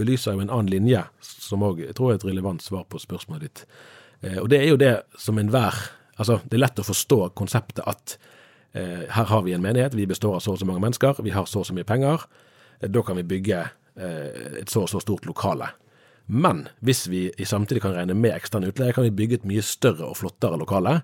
belyser 0.00 0.36
jo 0.36 0.44
en 0.44 0.52
annen 0.52 0.72
linje, 0.72 1.04
som 1.20 1.64
òg 1.66 1.84
jeg 1.84 1.96
tror 1.98 2.12
er 2.12 2.20
et 2.20 2.28
relevant 2.28 2.62
svar 2.64 2.86
på 2.88 3.00
spørsmålet 3.02 3.46
ditt. 3.46 3.64
Eh, 4.22 4.38
og 4.40 4.50
det 4.52 4.62
er 4.62 4.70
jo 4.72 4.80
det 4.80 4.94
som 5.20 5.40
enhver 5.40 5.78
Altså, 6.20 6.36
det 6.44 6.58
er 6.58 6.66
lett 6.66 6.80
å 6.82 6.84
forstå 6.84 7.16
konseptet 7.38 7.80
at 7.88 8.18
eh, 8.76 9.06
her 9.08 9.28
har 9.30 9.44
vi 9.46 9.54
en 9.56 9.62
menighet, 9.64 9.94
vi 9.96 10.04
består 10.04 10.34
av 10.36 10.42
så 10.44 10.52
og 10.52 10.58
så 10.60 10.66
mange 10.68 10.82
mennesker, 10.84 11.22
vi 11.24 11.32
har 11.32 11.46
så 11.48 11.62
og 11.62 11.70
så 11.70 11.72
mye 11.72 11.88
penger. 11.88 12.26
Eh, 12.80 12.90
da 12.92 13.02
kan 13.06 13.16
vi 13.16 13.24
bygge 13.30 13.60
eh, 13.96 14.58
et 14.60 14.68
så 14.68 14.82
og 14.84 14.90
så 14.92 15.00
stort 15.00 15.24
lokale. 15.24 15.70
Men 16.30 16.68
hvis 16.86 17.08
vi 17.10 17.24
i 17.38 17.46
samtidig 17.48 17.82
kan 17.82 17.96
regne 17.96 18.14
med 18.14 18.36
ekstern 18.36 18.68
utleie, 18.68 18.94
kan 18.94 19.06
vi 19.06 19.14
bygge 19.14 19.40
et 19.40 19.46
mye 19.50 19.62
større 19.66 20.06
og 20.06 20.18
flottere 20.20 20.58
lokale. 20.60 21.00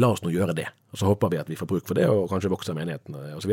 La 0.00 0.08
oss 0.14 0.22
nå 0.24 0.32
gjøre 0.32 0.54
det. 0.56 0.68
Og 0.94 1.00
så 1.00 1.10
håper 1.10 1.32
vi 1.32 1.40
at 1.42 1.50
vi 1.50 1.58
får 1.58 1.68
bruk 1.68 1.88
for 1.88 1.98
det, 1.98 2.06
og 2.08 2.30
kanskje 2.30 2.52
vokser 2.52 2.76
menigheten 2.76 3.18
osv. 3.36 3.52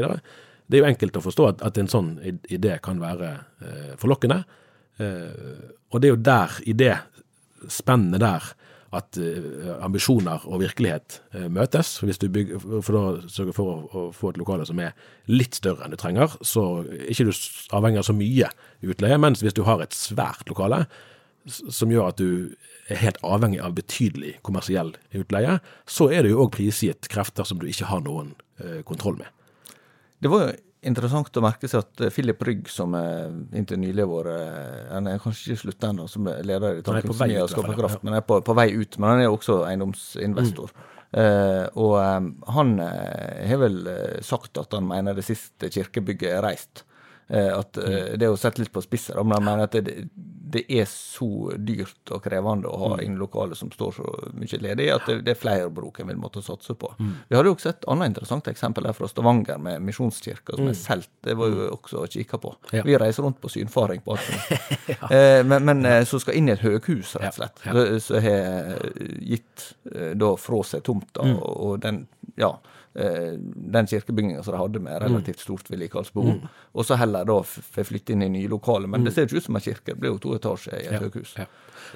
Det 0.67 0.77
er 0.77 0.83
jo 0.83 0.89
enkelt 0.89 1.19
å 1.19 1.23
forstå 1.25 1.49
at, 1.49 1.65
at 1.67 1.81
en 1.81 1.91
sånn 1.91 2.13
idé 2.23 2.77
kan 2.83 3.01
være 3.03 3.33
eh, 3.63 3.91
forlokkende. 3.99 4.39
Eh, 5.03 5.67
og 5.91 6.01
det 6.01 6.09
er 6.09 6.15
jo 6.15 6.23
der, 6.29 6.55
i 6.63 6.75
det 6.77 6.93
spennet 7.73 8.23
der, 8.23 8.47
at 8.95 9.17
eh, 9.19 9.73
ambisjoner 9.83 10.45
og 10.47 10.61
virkelighet 10.61 11.19
eh, 11.35 11.47
møtes. 11.51 11.97
Hvis 12.03 12.21
du 12.21 12.29
bygger, 12.31 12.61
for 12.85 12.95
da 12.95 13.29
sørger 13.31 13.55
for 13.57 13.71
å, 13.73 13.77
å 13.87 14.05
få 14.15 14.31
et 14.31 14.39
lokale 14.39 14.67
som 14.69 14.79
er 14.83 14.95
litt 15.27 15.57
større 15.59 15.85
enn 15.85 15.95
du 15.95 15.99
trenger, 15.99 16.37
så 16.45 16.85
ikke 17.07 17.27
du 17.27 17.33
avhenger 17.75 18.05
så 18.07 18.15
mye 18.15 18.51
utleie. 18.85 19.19
Mens 19.19 19.43
hvis 19.43 19.57
du 19.57 19.65
har 19.67 19.83
et 19.83 19.95
svært 19.97 20.47
lokale 20.51 20.85
som 21.47 21.91
gjør 21.91 22.11
at 22.11 22.19
du 22.19 22.55
er 22.91 23.01
helt 23.01 23.19
avhengig 23.25 23.59
av 23.63 23.75
betydelig 23.75 24.37
kommersiell 24.47 24.93
utleie, 25.15 25.59
så 25.87 26.09
er 26.11 26.23
det 26.23 26.31
jo 26.33 26.45
òg 26.45 26.53
prisgitt 26.55 27.09
krefter 27.11 27.47
som 27.47 27.59
du 27.59 27.67
ikke 27.69 27.89
har 27.91 28.03
noen 28.05 28.33
eh, 28.63 28.81
kontroll 28.87 29.19
med. 29.19 29.31
Det 30.23 30.31
var 30.31 30.47
jo 30.47 30.55
interessant 30.87 31.37
å 31.39 31.43
merke 31.43 31.69
seg 31.69 31.83
at 31.83 32.03
eh, 32.03 32.11
Philip 32.13 32.41
Rygg, 32.47 32.67
som 32.71 32.95
er 32.97 33.31
inntil 33.57 33.81
nylig 33.81 34.03
har 34.03 34.11
vært 34.11 34.33
eh, 34.33 34.83
Han 34.93 35.09
er 35.11 35.21
kanskje 35.23 35.53
ikke 35.53 35.63
slutta 35.65 35.91
ennå 35.93 36.07
som 36.11 36.27
leder 36.27 36.79
i 36.79 36.81
er 36.81 36.81
på 36.81 36.81
i 36.81 36.85
Tankeakademiet 36.87 37.45
og 37.45 37.53
Skaperkraft, 37.53 38.03
men 38.07 38.19
er 38.19 38.27
på, 38.27 38.39
på 38.45 38.57
vei 38.57 38.69
ut. 38.75 38.99
Men 38.99 39.13
han 39.13 39.23
er 39.23 39.31
også 39.31 39.61
eiendomsinvestor. 39.69 40.75
Eh, 41.17 41.63
og 41.79 41.93
um, 42.03 42.31
han 42.51 42.73
har 42.83 43.61
vel 43.61 43.77
sagt 44.25 44.59
at 44.59 44.75
han 44.75 44.89
mener 44.89 45.15
det 45.15 45.27
siste 45.27 45.71
kirkebygget 45.71 46.33
er 46.33 46.45
reist. 46.45 46.83
Eh, 47.29 47.51
at 47.59 47.77
eh, 47.77 48.13
Det 48.15 48.23
er 48.23 48.31
jo 48.31 48.39
sett 48.39 48.59
litt 48.61 48.71
på 48.71 48.81
spisset, 48.81 49.15
da, 49.17 49.23
men 49.27 49.35
jeg 49.37 49.45
mener 49.49 49.63
at 49.67 49.73
det, 49.83 49.95
det 50.47 50.61
er 50.71 50.85
så 50.87 51.27
dyrt 51.59 52.11
og 52.15 52.21
krevende 52.23 52.69
å 52.71 52.77
ha 52.93 52.99
inn 53.03 53.17
lokale 53.19 53.55
som 53.59 53.67
står 53.73 53.97
så 53.97 54.11
mye 54.39 54.59
ledig, 54.63 54.85
at 54.93 55.09
det, 55.09 55.17
det 55.27 55.33
er 55.33 55.39
flere 55.41 55.67
bruk 55.75 55.99
en 55.99 56.07
vil 56.07 56.21
måtte 56.21 56.39
satse 56.45 56.71
på. 56.79 56.87
Vi 57.01 57.35
hadde 57.35 57.51
jo 57.51 57.55
også 57.57 57.73
et 57.73 57.83
annet 57.91 58.13
interessant 58.13 58.47
eksempel 58.47 58.87
der 58.87 58.95
fra 58.95 59.09
Stavanger, 59.11 59.59
med 59.59 59.83
Misjonskirka 59.83 60.55
som 60.55 60.69
er 60.71 60.77
solgt. 60.79 61.11
Det 61.27 61.35
var 61.35 61.51
jo 61.51 61.67
også 61.75 62.05
å 62.05 62.07
kikke 62.15 62.39
på. 62.45 62.53
Ja. 62.71 62.85
Vi 62.87 62.95
reiser 63.03 63.27
rundt 63.27 63.41
på 63.43 63.51
synfaring 63.51 64.05
på 64.05 64.15
alt 64.15 64.29
mulig. 64.31 64.95
eh, 65.11 65.41
men, 65.51 65.67
men 65.67 65.83
så 66.07 66.21
skal 66.23 66.39
inn 66.39 66.47
i 66.47 66.55
et 66.55 66.63
høghus, 66.63 67.17
rett 67.19 67.33
og 67.35 67.41
slett. 67.41 67.61
Ja, 67.67 67.75
Så, 67.75 67.85
så 68.07 68.23
har 68.23 68.87
gitt 69.19 69.67
da 70.15 70.31
fra 70.39 70.63
seg 70.71 70.87
tomta, 70.87 71.27
og, 71.43 71.75
den 71.83 72.05
ja, 72.39 72.53
den 72.97 73.87
kirkebygninga 73.87 74.41
som 74.43 74.55
de 74.55 74.59
hadde 74.59 74.79
med 74.81 75.01
relativt 75.03 75.39
stort 75.43 75.67
vedlikeholdsbehov, 75.69 76.47
og 76.73 76.85
så 76.87 76.97
heller 76.97 77.25
da 77.29 77.35
får 77.45 77.85
flytte 77.85 78.15
inn 78.15 78.23
i 78.25 78.29
nye 78.33 78.49
lokaler. 78.49 78.87
Men 78.89 79.03
det 79.05 79.13
ser 79.13 79.27
ikke 79.27 79.37
ut 79.37 79.45
som 79.45 79.55
en 79.59 79.61
kirke, 79.61 79.85
det 79.93 79.97
blir 80.01 80.15
jo 80.15 80.17
to 80.23 80.33
etasjer 80.37 80.79
i 80.79 80.87
et 80.87 81.01
høghus. 81.03 81.35
Ja. 81.37 81.45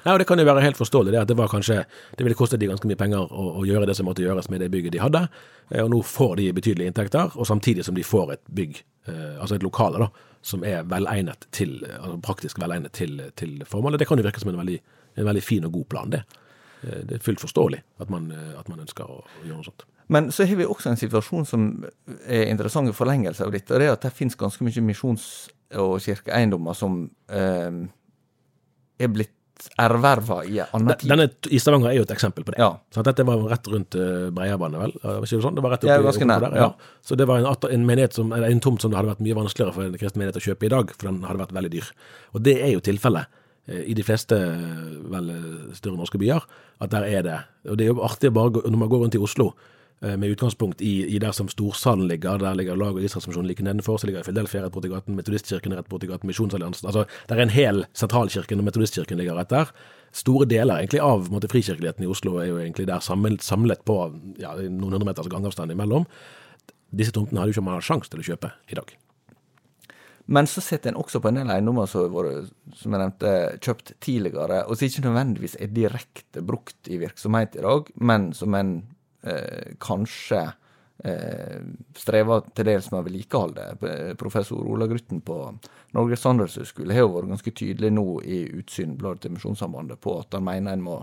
Nei, 0.04 0.12
og 0.14 0.18
Det 0.22 0.26
kan 0.28 0.38
jo 0.38 0.44
være 0.46 0.62
helt 0.62 0.78
forståelig 0.78 1.12
det 1.12 1.20
at 1.24 1.28
det 1.28 1.36
var 1.36 1.48
kanskje, 1.50 1.80
det 2.16 2.24
ville 2.24 2.38
kostet 2.38 2.60
de 2.62 2.68
ganske 2.70 2.86
mye 2.86 2.96
penger 3.00 3.18
å, 3.34 3.46
å 3.60 3.64
gjøre 3.66 3.86
det 3.90 3.96
som 3.98 4.06
måtte 4.06 4.22
gjøres 4.22 4.48
med 4.48 4.60
det 4.62 4.70
bygget 4.70 4.92
de 4.94 5.02
hadde. 5.02 5.24
Eh, 5.70 5.82
Og 5.82 5.90
nå 5.90 6.02
får 6.06 6.36
de 6.38 6.52
betydelige 6.52 6.86
inntekter, 6.92 7.34
og 7.34 7.46
samtidig 7.50 7.84
som 7.84 7.94
de 7.98 8.04
får 8.06 8.32
et 8.36 8.44
bygg, 8.54 8.82
eh, 9.08 9.40
altså 9.42 9.56
et 9.58 9.66
lokale, 9.66 9.98
da, 10.06 10.08
som 10.42 10.62
er 10.64 10.82
velegnet 10.84 11.48
til, 11.50 11.82
eh, 11.84 11.98
altså 11.98 12.20
praktisk 12.22 12.58
velegnet 12.62 12.92
til, 12.92 13.18
til 13.36 13.58
formålet. 13.66 13.98
Det 13.98 14.06
kan 14.08 14.18
jo 14.18 14.24
virke 14.24 14.40
som 14.40 14.54
en 14.54 14.62
veldig, 14.62 14.78
en 15.18 15.26
veldig 15.28 15.42
fin 15.42 15.64
og 15.66 15.72
god 15.72 15.88
plan, 15.90 16.10
det. 16.14 16.22
Eh, 16.84 17.02
Det 17.04 17.18
er 17.18 17.26
fullt 17.26 17.40
forståelig 17.42 17.82
at 18.00 18.08
man, 18.10 18.30
eh, 18.30 18.58
at 18.58 18.68
man 18.68 18.80
ønsker 18.80 19.04
å, 19.04 19.20
å 19.26 19.44
gjøre 19.44 19.58
noe 19.60 19.64
sånt. 19.68 19.84
Men 20.12 20.30
så 20.34 20.46
har 20.48 20.58
vi 20.60 20.68
også 20.68 20.92
en 20.92 21.00
situasjon 21.00 21.48
som 21.48 21.66
er 22.26 22.50
interessant 22.52 22.90
i 22.90 22.96
forlengelse 22.96 23.46
av 23.46 23.52
dette, 23.54 23.72
og 23.72 23.80
det 23.80 23.88
er 23.88 23.96
at 23.96 24.04
det 24.04 24.14
finnes 24.16 24.38
ganske 24.38 24.64
mye 24.66 24.84
misjons- 24.84 25.48
og 25.80 25.94
kirkeeiendommer 26.04 26.76
som 26.76 27.06
eh, 27.32 27.70
er 29.00 29.12
blitt 29.12 29.32
erverva 29.78 30.42
i 30.44 30.58
en 30.62 30.70
annen 30.76 30.96
tid. 30.98 31.10
Denne 31.10 31.26
i 31.52 31.60
Stavanger 31.62 31.92
er 31.92 31.98
jo 32.00 32.06
et 32.06 32.14
eksempel 32.14 32.44
på 32.46 32.54
det. 32.54 32.60
Ja. 32.62 32.70
Så 32.94 33.04
dette 33.06 33.24
var 33.26 33.42
rett 33.50 33.68
rundt 33.70 33.96
Breiabanen, 34.34 34.80
vel? 34.80 34.94
Var 35.02 35.26
ikke 35.26 35.38
det 35.38 35.44
sånn? 35.44 35.58
Det 35.58 35.64
var 35.64 35.74
rett 35.76 35.86
oppi, 35.86 36.08
oppi 36.12 36.28
der, 36.32 36.56
ja. 36.58 36.66
ja. 36.66 36.96
Så 37.06 37.18
det 37.18 37.28
var 37.30 37.42
en, 37.42 37.68
en, 37.76 37.86
menighet 37.88 38.16
som, 38.18 38.32
eller 38.34 38.50
en 38.50 38.62
tomt 38.64 38.82
som 38.82 38.92
det 38.92 38.98
hadde 38.98 39.12
vært 39.12 39.22
mye 39.24 39.38
vanskeligere 39.38 39.76
for 39.76 39.86
en 39.86 40.00
kristen 40.00 40.22
menighet 40.22 40.40
å 40.40 40.44
kjøpe 40.48 40.68
i 40.68 40.72
dag, 40.72 40.94
for 40.96 41.10
den 41.10 41.22
hadde 41.28 41.44
vært 41.44 41.54
veldig 41.58 41.72
dyr. 41.76 41.92
Og 42.32 42.44
det 42.48 42.56
er 42.64 42.72
jo 42.74 42.82
tilfellet 42.84 43.42
eh, 43.70 43.84
i 43.92 43.96
de 43.98 44.06
fleste 44.06 44.38
eh, 44.38 44.96
vel, 45.14 45.30
eh, 45.36 45.76
større 45.78 46.00
norske 46.00 46.20
byer, 46.22 46.48
at 46.82 46.94
der 46.94 47.06
er 47.10 47.28
det. 47.28 47.38
Og 47.70 47.78
det 47.78 47.86
er 47.86 47.94
jo 47.94 48.02
artig 48.08 48.32
bare 48.34 48.56
gå- 48.56 48.64
når 48.66 48.82
man 48.82 48.92
går 48.92 49.06
rundt 49.06 49.18
i 49.20 49.22
Oslo, 49.22 49.52
eh, 49.52 49.71
med 50.02 50.32
utgangspunkt 50.34 50.80
i, 50.82 51.06
i 51.14 51.18
der 51.22 51.30
som 51.36 51.46
Storsalen 51.48 52.08
ligger, 52.10 52.40
der 52.42 52.56
ligger 52.58 52.76
Lag- 52.76 52.96
og 52.98 53.04
Israelsmisjonen 53.06 53.46
like 53.46 53.62
nedenfor, 53.62 54.00
så 54.02 54.08
ligger 54.08 54.24
Fidelfia 54.26 54.64
rett 54.64 54.74
borti 54.74 54.90
gaten, 54.90 55.14
Metodistkirken 55.14 55.76
rett 55.78 55.86
borti 55.90 56.08
gaten, 56.10 56.26
Misjonsalliansen 56.26 56.88
Altså, 56.90 57.04
det 57.28 57.36
er 57.36 57.42
en 57.44 57.54
hel 57.54 57.84
sentralkirken, 57.94 58.58
og 58.58 58.66
Metodistkirken 58.66 59.20
ligger 59.20 59.38
rett 59.38 59.52
der. 59.54 59.70
Store 60.12 60.48
deler 60.50 60.82
egentlig 60.82 61.00
av 61.00 61.30
måtte, 61.32 61.48
frikirkeligheten 61.52 62.04
i 62.04 62.10
Oslo 62.10 62.34
er 62.42 62.50
jo 62.50 62.58
egentlig 62.58 62.88
der 62.90 63.04
samlet, 63.04 63.44
samlet 63.46 63.84
på 63.86 63.96
ja, 64.42 64.56
noen 64.66 64.98
hundre 64.98 65.08
meters 65.08 65.30
gangavstand 65.30 65.72
imellom. 65.72 66.08
Disse 66.92 67.14
tomtene 67.14 67.40
hadde 67.40 67.54
jo 67.54 67.60
ikke 67.60 67.68
man 67.70 67.78
hatt 67.78 67.86
sjanse 67.86 68.12
til 68.12 68.20
å 68.20 68.26
kjøpe 68.32 68.52
i 68.68 68.76
dag. 68.76 68.92
Men 70.32 70.46
så 70.46 70.62
sitter 70.62 70.92
en 70.92 71.00
også 71.00 71.20
på 71.22 71.30
en 71.30 71.40
del 71.40 71.50
eiendommer 71.50 71.88
som 71.90 72.10
jeg 72.12 72.90
nevnte, 72.92 73.32
kjøpt 73.64 73.94
tidligere, 74.04 74.62
og 74.66 74.78
som 74.78 74.88
ikke 74.88 75.06
nødvendigvis 75.06 75.56
er 75.58 75.72
direkte 75.74 76.44
brukt 76.46 76.90
i 76.92 77.00
virksomhet 77.00 77.56
i 77.58 77.64
dag, 77.64 77.88
men 77.98 78.30
som 78.36 78.54
en 78.58 78.76
eh, 79.22 79.72
kanskje 79.82 80.42
eh, 81.04 81.62
strever 81.98 82.46
til 82.54 82.68
dels 82.68 82.90
med 82.92 83.00
å 83.00 83.06
vedlikeholde. 83.06 83.66
Professor 84.20 84.62
Ola 84.62 84.88
Grutten 84.90 85.22
på 85.24 85.38
Norges 85.96 86.28
handelshøyskole 86.28 86.94
har 86.94 87.06
jo 87.06 87.16
vært 87.16 87.32
ganske 87.34 87.56
tydelig 87.58 87.92
nå 87.94 88.06
i 88.24 88.44
utsyn 88.62 88.96
bladet 89.00 89.26
til 89.26 89.36
Misjonssambandet 89.36 90.00
på 90.02 90.20
at 90.22 90.38
han 90.38 90.46
mener 90.46 90.76
en 90.76 90.84
må, 90.84 91.00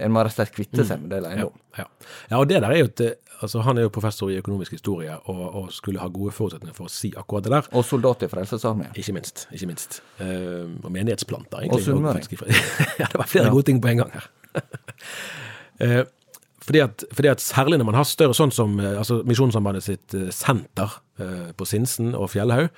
en 0.00 0.14
må 0.14 0.22
rett 0.24 0.32
og 0.34 0.40
slett 0.40 0.54
kvitte 0.56 0.86
seg 0.88 1.02
med 1.02 1.12
det 1.12 1.20
del 1.20 1.30
eiendom. 1.32 1.58
Ja. 1.78 1.88
ja, 2.30 2.38
og 2.38 2.48
det 2.48 2.62
der 2.64 2.70
er 2.70 2.82
jo 2.82 2.88
et, 2.90 3.04
altså 3.42 3.62
Han 3.66 3.78
er 3.78 3.86
jo 3.86 3.92
professor 3.92 4.30
i 4.30 4.38
økonomisk 4.40 4.76
historie 4.76 5.14
og, 5.18 5.42
og 5.58 5.68
skulle 5.74 6.00
ha 6.00 6.08
gode 6.12 6.32
forutsetninger 6.36 6.76
for 6.76 6.88
å 6.88 6.92
si 6.92 7.12
akkurat 7.16 7.46
det 7.46 7.54
der. 7.56 7.70
Og 7.76 7.84
soldat 7.86 8.24
i 8.24 8.30
Frelsesarmeen. 8.32 8.94
Ikke 8.98 9.14
minst. 9.16 9.46
ikke 9.52 9.68
minst. 9.70 10.00
Uh, 10.20 10.70
og 10.82 10.90
menighetsplanter, 10.94 11.58
Og 11.58 11.68
egentlig. 11.68 11.86
sunnmøring. 11.88 12.28
ja, 13.02 13.08
det 13.08 13.20
var 13.20 13.30
flere 13.30 13.52
gode 13.52 13.68
ting 13.70 13.82
på 13.82 13.92
en 13.92 14.04
gang 14.04 14.18
her. 14.18 14.30
Eh, 15.82 16.04
fordi, 16.62 16.82
at, 16.84 17.04
fordi 17.12 17.28
at 17.28 17.42
særlig 17.42 17.78
når 17.78 17.90
man 17.90 17.98
har 17.98 18.08
større 18.08 18.36
sånn 18.36 18.54
som 18.54 18.78
eh, 18.80 18.98
altså 18.98 19.22
Misjonssambandet 19.28 19.86
sitt 19.86 20.16
eh, 20.18 20.30
senter 20.34 20.98
eh, 21.18 21.52
på 21.56 21.68
Sinsen 21.68 22.14
og 22.14 22.30
Fjellhaug? 22.34 22.72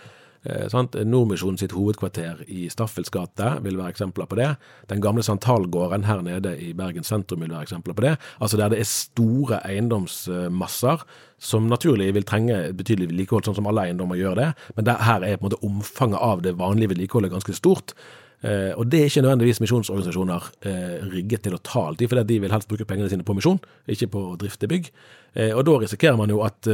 Nordmisjonen 0.45 1.57
sitt 1.57 1.73
hovedkvarter 1.73 2.43
i 2.53 2.67
Staffels 2.69 3.09
gate 3.09 3.47
vil 3.65 3.79
være 3.79 3.95
eksempler 3.95 4.27
på 4.29 4.37
det. 4.37 4.51
Den 4.91 5.01
gamle 5.01 5.23
Santalgården 5.25 6.05
her 6.05 6.21
nede 6.21 6.53
i 6.61 6.75
Bergen 6.77 7.07
sentrum 7.09 7.41
vil 7.41 7.55
være 7.55 7.65
eksempler 7.65 7.97
på 7.97 8.05
det. 8.05 8.11
Altså 8.45 8.59
der 8.61 8.75
det 8.75 8.83
er 8.83 8.91
store 8.91 9.63
eiendomsmasser 9.65 11.07
som 11.41 11.71
naturlig 11.73 12.11
vil 12.13 12.29
trenge 12.29 12.59
betydelig 12.77 13.09
vedlikehold, 13.15 13.47
sånn 13.49 13.57
som 13.57 13.71
alle 13.73 13.87
eiendommer 13.89 14.21
gjør 14.21 14.37
det. 14.43 14.51
Men 14.77 14.91
der, 14.91 15.01
her 15.01 15.25
er 15.25 15.41
på 15.41 15.47
en 15.47 15.49
måte 15.49 15.65
omfanget 15.65 16.21
av 16.21 16.45
det 16.45 16.59
vanlige 16.61 16.93
vedlikeholdet 16.93 17.33
ganske 17.33 17.57
stort. 17.57 17.97
Eh, 18.45 18.73
og 18.77 18.91
det 18.93 19.01
er 19.01 19.09
ikke 19.09 19.23
nødvendigvis 19.25 19.63
misjonsorganisasjoner 19.65 20.49
eh, 20.69 20.97
rigget 21.15 21.47
til 21.47 21.57
å 21.57 21.63
ta 21.65 21.87
alltid, 21.89 22.11
for 22.11 22.29
de 22.29 22.37
vil 22.43 22.53
helst 22.53 22.69
bruke 22.69 22.87
pengene 22.89 23.09
sine 23.09 23.25
på 23.25 23.37
misjon, 23.39 23.61
ikke 23.89 24.11
på 24.13 24.25
å 24.33 24.37
drifte 24.41 24.69
bygg. 24.69 24.91
Eh, 25.33 25.55
og 25.57 25.65
da 25.65 25.79
risikerer 25.81 26.19
man 26.21 26.33
jo 26.33 26.43
at 26.45 26.69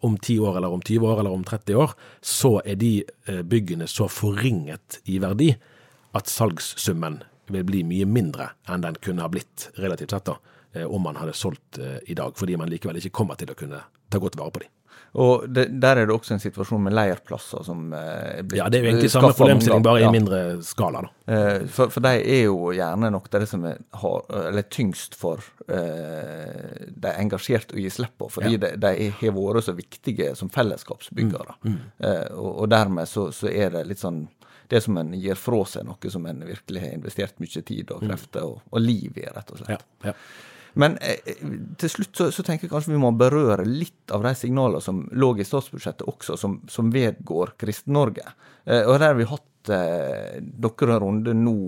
om 0.00 0.16
10 0.16 0.40
år, 0.48 0.56
eller 0.56 0.72
om 0.72 0.80
20 0.80 1.04
år, 1.10 1.20
eller 1.20 1.36
om 1.36 1.44
30 1.44 1.76
år, 1.76 1.92
så 2.24 2.54
er 2.64 2.78
de 2.80 2.92
byggene 3.44 3.84
så 3.90 4.08
forringet 4.08 5.02
i 5.12 5.18
verdi 5.20 5.50
at 6.16 6.32
salgssummen 6.32 7.20
vil 7.52 7.66
bli 7.68 7.84
mye 7.84 8.08
mindre 8.08 8.48
enn 8.70 8.86
den 8.86 8.96
kunne 9.04 9.26
ha 9.26 9.28
blitt 9.28 9.68
relativt 9.76 10.16
sett 10.16 10.30
da, 10.30 10.38
om 10.88 11.04
man 11.04 11.20
hadde 11.20 11.36
solgt 11.36 11.82
i 11.82 12.16
dag, 12.16 12.32
fordi 12.40 12.56
man 12.56 12.72
likevel 12.72 12.96
ikke 13.02 13.12
kommer 13.20 13.36
til 13.36 13.52
å 13.52 13.58
kunne 13.58 13.84
ta 14.08 14.22
godt 14.22 14.40
vare 14.40 14.56
på 14.56 14.64
dem. 14.64 14.72
Og 15.18 15.48
det, 15.50 15.64
der 15.82 15.98
er 15.98 16.06
det 16.06 16.14
også 16.14 16.36
en 16.36 16.42
situasjon 16.42 16.82
med 16.84 16.92
leirplasser 16.94 17.64
som 17.66 17.92
eh, 17.92 18.44
Ja, 18.54 18.68
det 18.70 18.78
er 18.78 18.84
jo 18.84 18.90
egentlig 18.92 19.10
samme 19.10 19.32
problemstilling, 19.34 19.82
bare 19.82 20.04
i 20.04 20.10
mindre 20.14 20.40
skala. 20.62 21.00
da. 21.02 21.10
Eh, 21.34 21.64
For, 21.66 21.90
for 21.90 22.00
de 22.04 22.12
er 22.22 22.44
jo 22.44 22.70
gjerne 22.76 23.10
nok 23.10 23.26
det 23.32 23.40
som 23.50 23.64
er 23.66 23.80
har, 24.04 24.20
eller 24.46 24.62
tyngst 24.70 25.16
for 25.18 25.42
eh, 25.68 26.86
de 26.94 27.14
engasjerte 27.18 27.74
å 27.74 27.80
gi 27.82 27.90
slipp 27.90 28.14
på, 28.20 28.28
fordi 28.30 28.56
de, 28.62 28.70
de 28.80 28.92
er- 29.08 29.16
har 29.20 29.34
vært 29.34 29.64
så 29.66 29.74
viktige 29.74 30.34
som 30.38 30.48
fellesskapsbyggere. 30.50 31.56
Mm, 31.64 31.78
Eh, 32.00 32.28
og, 32.36 32.60
og 32.62 32.68
dermed 32.70 33.08
så, 33.08 33.26
så 33.34 33.48
er 33.50 33.70
det 33.74 33.86
litt 33.90 33.98
sånn 34.00 34.28
Det 34.70 34.78
som 34.84 34.96
en 35.00 35.10
gir 35.18 35.34
fra 35.34 35.64
seg 35.66 35.82
noe 35.84 36.10
som 36.14 36.26
en 36.30 36.44
virkelig 36.46 36.80
har 36.84 36.92
investert 36.94 37.40
mye 37.42 37.62
tid 37.66 37.90
og 37.90 38.04
krefter 38.06 38.44
og, 38.46 38.60
og 38.70 38.80
liv 38.80 39.16
i, 39.18 39.24
rett 39.26 39.50
og 39.50 39.58
slett. 39.58 39.82
Mm. 39.82 40.06
Ja, 40.06 40.12
ja. 40.12 40.14
Men 40.78 40.96
eh, 41.02 41.18
eh, 41.26 41.42
til 41.80 41.92
slutt 41.92 42.16
så, 42.16 42.28
så 42.34 42.44
tenker 42.46 42.66
jeg 42.66 42.72
kanskje 42.72 42.94
vi 42.94 43.02
må 43.02 43.10
berøre 43.16 43.66
litt 43.66 44.12
av 44.14 44.24
de 44.26 44.34
signalene 44.38 44.82
som 44.84 45.02
lå 45.12 45.32
i 45.38 45.46
statsbudsjettet 45.46 46.06
også, 46.08 46.38
som, 46.38 46.60
som 46.70 46.90
vedgår 46.94 47.54
Kristen-Norge. 47.60 48.26
Eh, 48.64 48.84
og 48.84 48.98
der 48.98 49.10
har 49.10 49.18
vi 49.18 49.28
hatt 49.30 49.72
eh, 49.74 50.40
noen 50.40 50.96
runde 51.04 51.36
nå, 51.36 51.58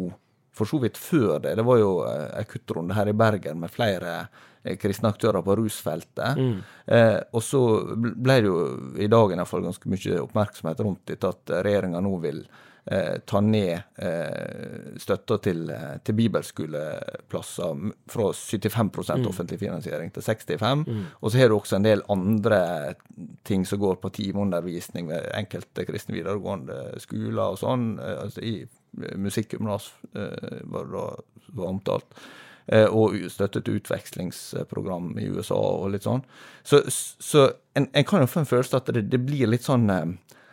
for 0.53 0.69
så 0.69 0.79
vidt 0.83 1.01
før 1.01 1.39
det. 1.43 1.57
Det 1.59 1.67
var 1.67 1.81
jo 1.81 1.93
eh, 2.07 2.27
en 2.41 2.49
kuttrunde 2.49 2.97
her 2.97 3.11
i 3.11 3.17
Bergen 3.17 3.63
med 3.63 3.73
flere 3.73 4.19
eh, 4.63 4.77
kristne 4.81 5.11
aktører 5.13 5.45
på 5.45 5.57
rusfeltet. 5.59 6.43
Eh, 6.87 7.21
og 7.33 7.43
så 7.43 7.63
ble 7.97 8.41
det 8.43 8.51
jo 8.51 8.59
i 9.01 9.09
dag 9.11 9.33
i 9.33 9.41
hvert 9.41 9.51
fall 9.51 9.65
ganske 9.67 9.89
mye 9.91 10.21
oppmerksomhet 10.27 10.85
rundt 10.85 11.09
dette 11.11 11.33
at 11.33 11.57
regjeringa 11.65 12.05
nå 12.05 12.19
vil 12.23 12.45
eh, 12.91 13.19
ta 13.27 13.41
ned 13.41 13.81
eh, 13.97 14.99
støtta 15.01 15.39
til, 15.43 15.71
eh, 15.71 15.97
til 16.05 16.17
bibelskoleplasser 16.19 17.83
fra 18.11 18.29
75 18.33 19.11
mm. 19.11 19.27
offentlig 19.29 19.59
finansiering 19.61 20.13
til 20.13 20.23
65 20.23 20.85
Og 21.21 21.33
så 21.33 21.39
har 21.39 21.49
du 21.49 21.57
også 21.57 21.77
en 21.79 21.87
del 21.87 22.03
andre 22.13 22.95
ting 23.45 23.67
som 23.67 23.81
går 23.83 24.01
på 24.03 24.13
timeundervisning 24.19 25.09
ved 25.09 25.31
enkelte 25.35 25.87
kristne 25.89 26.17
videregående 26.19 27.01
skoler 27.03 27.55
og 27.55 27.59
sånn. 27.61 27.99
eh, 27.99 28.23
altså 28.27 28.41
i 28.43 28.55
eh, 28.63 29.17
Musikkgymnas 29.19 29.93
eh, 30.15 30.63
var 30.65 30.89
det 30.89 30.97
da 30.97 31.07
var 31.53 31.69
omtalt. 31.69 32.23
Og 32.73 33.17
støttet 33.29 33.67
utvekslingsprogram 33.69 35.19
i 35.19 35.25
USA 35.35 35.57
og 35.59 35.89
litt 35.91 36.05
sånn. 36.07 36.23
Så, 36.63 36.79
så 36.89 37.49
en, 37.75 37.89
en 37.91 38.05
kan 38.07 38.23
jo 38.23 38.29
få 38.31 38.45
en 38.45 38.49
følelse 38.49 38.79
at 38.79 38.93
det, 38.95 39.03
det 39.11 39.19
blir 39.19 39.51
litt 39.51 39.67
sånn 39.67 39.91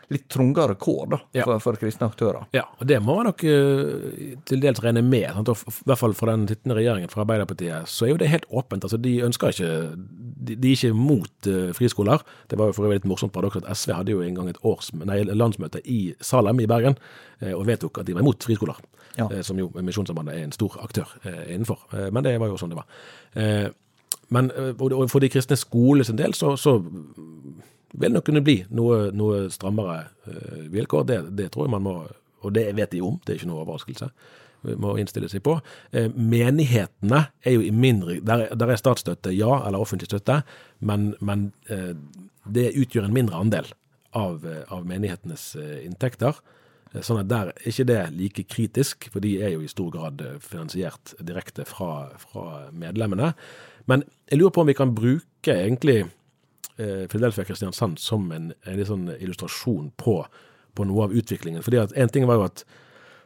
litt 0.09 0.25
trangere 0.31 0.73
kår 0.81 1.09
da, 1.11 1.19
Ja. 1.37 1.43
for, 1.45 1.59
for 1.61 1.77
kristne 1.77 2.07
aktører. 2.09 2.47
Ja, 2.55 2.63
og 2.79 2.87
det 2.89 2.97
må 3.05 3.15
man 3.19 3.27
nok 3.29 3.43
uh, 3.45 4.39
til 4.49 4.61
dels 4.63 4.81
regne 4.81 5.03
med. 5.05 5.27
Sant? 5.35 5.51
Og 5.53 5.57
I 5.69 5.85
hvert 5.91 6.01
fall 6.01 6.15
for 6.17 6.31
den 6.31 6.47
sittende 6.49 6.77
regjeringen 6.79 7.11
fra 7.11 7.21
Arbeiderpartiet, 7.25 7.85
så 7.91 8.07
er 8.07 8.13
jo 8.15 8.17
det 8.21 8.29
helt 8.31 8.47
åpent. 8.49 8.83
Altså, 8.87 8.97
De 8.97 9.19
ønsker 9.27 9.53
ikke 9.53 9.71
De, 10.39 10.55
de 10.55 10.71
er 10.71 10.77
ikke 10.77 10.95
mot 10.97 11.49
uh, 11.51 11.69
friskoler. 11.77 12.23
Det 12.49 12.57
var 12.57 12.71
jo 12.71 12.77
for 12.77 12.87
øvrig 12.87 13.01
et 13.03 13.05
morsomt 13.09 13.33
paradoks 13.35 13.59
at 13.61 13.67
SV 13.77 13.93
hadde 13.93 14.13
jo 14.15 14.21
en 14.25 14.35
gang 14.39 14.49
et 14.49 14.57
års, 14.63 14.89
nei, 14.95 15.19
landsmøte 15.27 15.81
i 15.85 16.13
Salem 16.21 16.59
i 16.63 16.67
Bergen 16.71 16.95
uh, 17.43 17.53
og 17.53 17.67
vedtok 17.67 17.99
at 18.01 18.07
de 18.07 18.15
var 18.17 18.25
imot 18.25 18.43
friskoler. 18.47 18.79
Ja. 19.19 19.27
Som 19.43 19.57
jo 19.59 19.67
Misjonssambandet 19.75 20.37
er 20.37 20.45
en 20.47 20.53
stor 20.55 20.77
aktør 20.81 21.09
innenfor. 21.49 21.81
Men 22.13 22.23
det 22.23 22.37
var 22.39 22.47
jo 22.47 22.57
sånn 22.61 22.71
det 22.71 22.77
var. 22.77 22.85
Men 24.31 24.47
for 25.09 25.19
de 25.19 25.29
kristne 25.33 25.57
skoler 25.59 26.07
sin 26.07 26.15
del, 26.19 26.31
så, 26.37 26.53
så 26.61 26.77
vil 27.93 28.11
nok 28.13 28.25
kunne 28.29 28.43
bli 28.45 28.59
noe, 28.69 29.09
noe 29.15 29.47
strammere 29.53 30.03
eh, 30.27 30.67
vilkår. 30.73 31.07
Det, 31.09 31.19
det 31.37 31.47
tror 31.53 31.65
jeg 31.67 31.71
man 31.77 31.85
må 31.87 31.95
Og 32.41 32.53
det 32.55 32.69
vet 32.77 32.91
de 32.93 33.01
om, 33.03 33.17
det 33.25 33.33
er 33.33 33.39
ikke 33.41 33.49
noe 33.49 33.63
overraskelse. 33.65 34.07
Må 34.79 34.93
innstille 34.99 35.27
seg 35.31 35.41
på. 35.43 35.57
Eh, 35.91 36.07
menighetene 36.15 37.25
er 37.43 37.51
jo 37.57 37.61
i 37.65 37.71
mindre 37.71 38.19
Der, 38.23 38.45
er- 38.45 38.55
der 38.55 38.71
er 38.71 38.79
statsstøtte, 38.79 39.33
ja, 39.35 39.65
eller 39.67 39.79
offentlig 39.83 40.07
støtte, 40.07 40.41
men, 40.79 41.13
men 41.19 41.51
eh, 41.67 41.93
det 42.47 42.69
utgjør 42.79 43.09
en 43.09 43.13
mindre 43.17 43.35
andel 43.39 43.67
av, 44.15 44.45
av 44.71 44.85
menighetenes 44.87 45.51
inntekter. 45.85 46.39
Sånn 47.05 47.19
at 47.21 47.27
der 47.29 47.51
er 47.51 47.67
ikke 47.69 47.85
det 47.85 47.99
like 48.17 48.43
kritisk, 48.49 49.09
for 49.13 49.21
de 49.21 49.35
er 49.43 49.51
jo 49.53 49.59
i 49.61 49.67
stor 49.69 49.91
grad 49.93 50.23
finansiert 50.41 51.11
direkte 51.21 51.65
fra, 51.69 52.07
fra 52.17 52.69
medlemmene. 52.73 53.33
Men 53.85 54.01
jeg 54.31 54.39
lurer 54.39 54.55
på 54.55 54.63
om 54.63 54.71
vi 54.71 54.77
kan 54.79 54.95
bruke 54.97 55.53
egentlig 55.53 56.07
Philadelphia 57.11 57.43
Kristiansand 57.47 57.99
som 57.99 58.31
en, 58.35 58.51
en 58.65 58.85
sånn 58.87 59.09
illustrasjon 59.19 59.91
på, 59.99 60.19
på 60.75 60.87
noe 60.87 61.09
av 61.09 61.15
utviklingen. 61.15 61.63
Fordi 61.65 61.81
at 61.81 61.95
En 61.99 62.09
ting 62.09 62.27
var 62.29 62.39
jo 62.39 62.47
at 62.47 62.63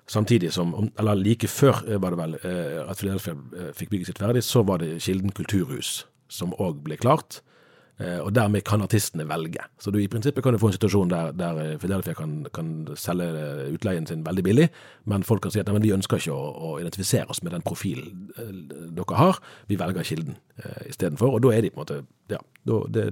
samtidig 0.10 0.52
som, 0.52 0.74
eller 1.00 1.16
like 1.16 1.48
før 1.48 1.84
eh, 1.88 2.02
var 2.02 2.12
det 2.12 2.20
vel, 2.20 2.34
eh, 2.44 2.82
at 2.90 3.00
Philadelphia 3.00 3.38
eh, 3.56 3.72
fikk 3.78 3.94
bygget 3.94 4.12
sitt 4.14 4.20
ferdig, 4.20 4.44
så 4.44 4.64
var 4.68 4.82
det 4.84 4.98
Kilden 5.06 5.32
kulturhus 5.32 6.04
som 6.34 6.54
òg 6.60 6.82
ble 6.84 6.98
klart. 6.98 7.42
Eh, 8.02 8.18
Og 8.26 8.34
dermed 8.34 8.64
kan 8.66 8.82
artistene 8.82 9.24
velge. 9.30 9.62
Så 9.80 9.92
du 9.94 10.00
i 10.02 10.08
prinsippet 10.10 10.44
kan 10.44 10.52
du 10.56 10.58
få 10.60 10.72
en 10.72 10.74
situasjon 10.76 11.12
der, 11.14 11.32
der 11.38 11.78
Fidelfia 11.80 12.16
kan, 12.18 12.40
kan 12.52 12.72
selge 12.98 13.28
eh, 13.30 13.68
utleien 13.76 14.08
sin 14.10 14.26
veldig 14.26 14.44
billig, 14.44 14.68
men 15.06 15.24
folk 15.24 15.44
kan 15.46 15.54
si 15.54 15.62
at 15.62 15.70
vi 15.70 15.94
ønsker 15.94 16.18
ikke 16.18 16.34
å, 16.34 16.48
å 16.74 16.80
identifisere 16.82 17.30
oss 17.30 17.44
med 17.46 17.54
den 17.54 17.62
profilen 17.64 18.32
eh, 18.42 18.50
dere 18.98 19.20
har, 19.22 19.40
vi 19.70 19.78
velger 19.78 20.04
Kilden 20.10 20.36
eh, 20.58 20.90
istedenfor. 20.90 21.38
Og 21.38 21.46
da 21.46 21.54
er 21.54 21.62
de 21.62 21.70
på 21.70 21.80
en 21.80 21.86
måte 21.86 22.02
ja, 22.34 22.40
da, 22.68 22.78
det, 22.96 23.04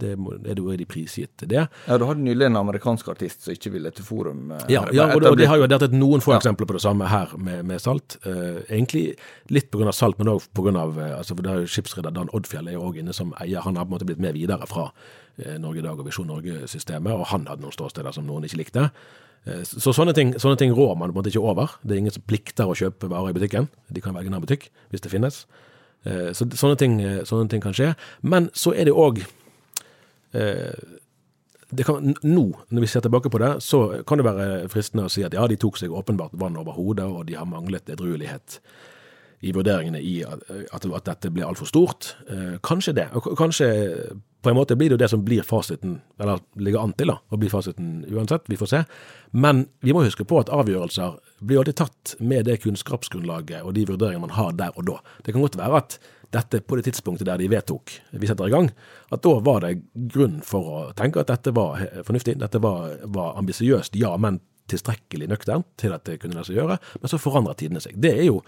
det, 0.00 0.12
må- 0.18 0.36
er 0.46 0.54
du 0.58 0.62
de 0.78 0.86
prisgitt 0.86 1.32
til 1.40 1.48
det. 1.50 1.64
Ja, 1.88 1.96
Du 1.98 2.04
hadde 2.06 2.22
nylig 2.22 2.46
en 2.46 2.56
amerikansk 2.60 3.08
artist 3.10 3.42
som 3.46 3.54
ikke 3.54 3.72
ville 3.74 3.90
til 3.94 4.04
Forum. 4.06 4.52
eh, 4.52 4.64
Ja, 4.70 4.84
ja 4.94 5.08
og, 5.14 5.20
det, 5.22 5.30
og 5.32 5.38
de 5.40 5.46
har 5.50 5.58
jo 5.58 5.66
vært 5.66 5.92
noen 5.96 6.20
få 6.22 6.32
Ja. 6.34 6.38
eksempler 6.38 6.66
på 6.70 6.76
det 6.78 6.82
samme 6.84 7.08
her 7.10 7.34
med, 7.36 7.64
med 7.66 7.80
salt. 7.82 8.16
Eh, 8.24 8.60
egentlig 8.70 9.16
litt 9.50 9.70
pga. 9.70 9.92
salt, 9.92 10.18
men 10.18 10.28
òg 10.28 10.46
pga. 10.54 10.70
Uh, 10.70 11.18
altså, 11.18 11.34
for 11.34 11.42
det 11.42 11.50
er 11.52 11.60
jo 11.64 11.72
skipsreder 11.74 12.12
Dan 12.14 12.30
Oddfjell 12.32 12.68
er 12.68 12.72
jo 12.78 12.84
òg 12.86 12.98
inne 13.02 13.12
som 13.12 13.32
eier. 13.40 13.60
Han 13.66 13.76
har 13.76 13.84
på 13.84 13.90
en 13.92 13.98
måte 13.98 14.06
blitt 14.06 14.20
med 14.22 14.34
videre 14.34 14.66
fra 14.70 14.92
eh, 15.38 15.58
Norge 15.58 15.78
i 15.78 15.82
dag 15.82 15.98
og 15.98 16.06
Visjon 16.06 16.26
Norge-systemet, 16.30 17.12
og 17.12 17.26
han 17.32 17.46
hadde 17.50 17.62
noen 17.66 17.74
ståsteder 17.74 18.12
som 18.14 18.26
noen 18.26 18.44
ikke 18.46 18.58
likte. 18.62 18.90
Eh, 19.46 19.62
så 19.64 19.80
så 19.80 19.92
sånne 19.96 20.14
ting, 20.14 20.34
sånne 20.38 20.58
ting 20.60 20.70
rår 20.76 20.94
man 20.96 21.10
på 21.10 21.16
en 21.16 21.22
måte 21.22 21.32
ikke 21.32 21.42
over. 21.42 21.74
Det 21.82 21.96
er 21.96 22.02
ingen 22.04 22.12
som 22.14 22.22
plikter 22.28 22.68
å 22.70 22.76
kjøpe 22.78 23.08
varer 23.10 23.30
i 23.34 23.38
butikken. 23.40 23.68
De 23.90 24.00
kan 24.04 24.14
velge 24.14 24.28
en 24.30 24.34
annen 24.38 24.46
butikk 24.46 24.68
hvis 24.92 25.00
det 25.02 25.10
finnes. 25.10 25.46
Eh, 26.04 26.30
så 26.32 26.48
sånne 26.48 26.78
ting, 26.80 27.00
eh, 27.00 27.22
sånne 27.28 27.50
ting 27.50 27.62
kan 27.62 27.76
skje. 27.76 27.94
Men 28.22 28.50
så 28.54 28.74
er 28.74 28.88
det 28.88 28.96
òg 28.96 29.24
kan, 31.86 32.14
nå, 32.22 32.44
når 32.70 32.80
vi 32.84 32.86
ser 32.86 33.02
tilbake 33.02 33.30
på 33.30 33.38
det, 33.42 33.62
så 33.62 34.02
kan 34.06 34.18
det 34.18 34.26
være 34.26 34.68
fristende 34.70 35.06
å 35.06 35.10
si 35.10 35.24
at 35.26 35.34
ja, 35.34 35.46
de 35.50 35.58
tok 35.58 35.78
seg 35.78 35.90
åpenbart 35.90 36.34
vann 36.38 36.58
over 36.58 36.76
hodet, 36.76 37.06
og 37.06 37.26
de 37.26 37.34
har 37.38 37.48
manglet 37.50 37.90
edruelighet 37.90 38.60
i 39.40 39.52
vurderingene 39.56 40.00
i 40.04 40.20
at, 40.26 40.42
at, 40.84 41.06
dette 41.06 41.30
ble 41.32 41.46
altfor 41.46 41.68
stort. 41.70 42.14
Eh, 42.28 42.58
kanskje 42.66 42.96
det. 42.98 43.06
Kanskje 43.38 43.70
på 44.42 44.50
en 44.50 44.56
måte 44.56 44.76
blir 44.76 44.88
det 44.88 44.96
jo 44.96 45.00
det 45.02 45.08
som 45.12 45.24
blir 45.24 45.44
fasiten, 45.46 45.98
eller 46.20 46.40
ligger 46.56 46.84
an 46.84 46.94
til 46.96 47.12
da, 47.12 47.18
å 47.28 47.38
bli 47.40 47.50
fasiten 47.52 48.04
uansett. 48.08 48.48
Vi 48.48 48.56
får 48.56 48.70
se. 48.70 48.84
Men 49.36 49.66
vi 49.84 49.92
må 49.92 50.04
huske 50.04 50.24
på 50.24 50.40
at 50.40 50.52
avgjørelser 50.54 51.18
blir 51.44 51.60
alltid 51.60 51.80
tatt 51.82 52.14
med 52.18 52.48
det 52.48 52.60
kunnskapsgrunnlaget 52.64 53.64
og 53.64 53.74
de 53.76 53.84
vurderingene 53.90 54.24
man 54.24 54.36
har 54.38 54.56
der 54.56 54.76
og 54.76 54.88
da. 54.88 54.96
Det 55.24 55.34
kan 55.34 55.44
godt 55.44 55.60
være 55.60 55.82
at 55.82 55.98
dette 56.30 56.60
på 56.62 56.78
det 56.78 56.86
tidspunktet 56.86 57.26
der 57.26 57.40
de 57.40 57.48
vedtok 57.50 57.92
vi 58.10 58.28
setter 58.30 58.48
i 58.48 58.54
gang, 58.54 58.70
at 59.10 59.22
da 59.26 59.32
var 59.44 59.64
det 59.64 59.80
grunn 60.14 60.38
for 60.46 60.70
å 60.70 60.82
tenke 60.96 61.22
at 61.22 61.32
dette 61.32 61.52
var 61.56 61.82
fornuftig, 62.06 62.36
dette 62.38 62.62
var, 62.62 62.94
var 63.10 63.34
ambisiøst, 63.40 63.98
ja, 63.98 64.14
men 64.16 64.38
tilstrekkelig 64.70 65.28
nøkternt 65.30 65.66
til 65.80 65.92
at 65.96 66.04
det 66.08 66.18
kunne 66.22 66.38
la 66.38 66.44
seg 66.46 66.56
gjøre, 66.60 66.78
men 67.02 67.10
så 67.12 67.18
forandrer 67.20 67.58
tidene 67.60 67.82
seg. 67.82 67.96
Det 68.00 68.12
er 68.18 68.24
jo, 68.28 68.40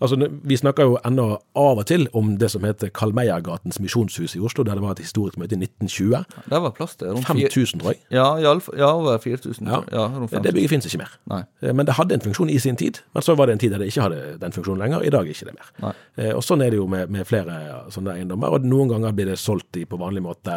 altså 0.00 0.16
Vi 0.44 0.56
snakker 0.60 0.86
jo 0.88 0.98
ennå 1.04 1.26
av 1.56 1.80
og 1.80 1.86
til 1.88 2.06
om 2.16 2.34
det 2.40 2.50
som 2.52 2.64
heter 2.64 2.90
Kalmeiergatens 2.94 3.80
misjonshus 3.80 4.36
i 4.36 4.40
Oslo, 4.44 4.64
der 4.64 4.74
det 4.78 4.82
var 4.84 4.92
et 4.96 5.02
historisk 5.04 5.38
møte 5.40 5.56
i 5.56 5.60
1920. 5.64 6.24
Der 6.50 6.60
var 6.64 6.70
plass 6.76 6.96
til 7.00 7.08
rundt 7.14 7.26
fire- 7.26 7.48
5000, 7.50 7.80
tror 7.80 7.94
jeg. 7.94 8.00
Ja, 8.10 8.26
i 8.38 8.44
alle 8.48 8.60
ja, 8.78 8.92
over 8.94 9.18
4000. 9.18 9.66
Ja. 9.68 9.80
Ja, 9.92 10.06
rundt 10.16 10.30
Det 10.30 10.54
bygget 10.54 10.70
finnes 10.70 10.86
ikke 10.86 11.02
mer. 11.02 11.12
Nei. 11.30 11.42
Eh, 11.62 11.72
Men 11.74 11.86
det 11.86 11.94
hadde 11.96 12.14
en 12.14 12.20
funksjon 12.20 12.50
i 12.50 12.58
sin 12.58 12.76
tid, 12.76 13.00
men 13.14 13.22
så 13.22 13.34
var 13.36 13.46
det 13.46 13.52
en 13.52 13.58
tid 13.64 13.72
der 13.72 13.78
det 13.78 13.88
ikke 13.92 14.02
hadde 14.08 14.38
den 14.40 14.52
funksjonen 14.52 14.78
lenger. 14.84 15.02
I 15.06 15.10
dag 15.10 15.26
er 15.26 15.34
ikke 15.34 15.48
det 15.50 15.54
mer. 15.56 15.70
Nei. 15.82 15.92
Eh, 16.16 16.32
Og 16.36 16.42
sånn 16.44 16.62
er 16.62 16.70
det 16.70 16.76
jo 16.80 16.86
med, 16.86 17.10
med 17.10 17.26
flere 17.26 17.56
sånne 17.90 18.14
eiendommer. 18.18 18.52
Og 18.52 18.64
noen 18.64 18.88
ganger 18.92 19.12
blir 19.12 19.26
det 19.32 19.38
solgt 19.38 19.76
i 19.76 19.84
på 19.84 19.98
vanlig 20.00 20.22
måte 20.22 20.54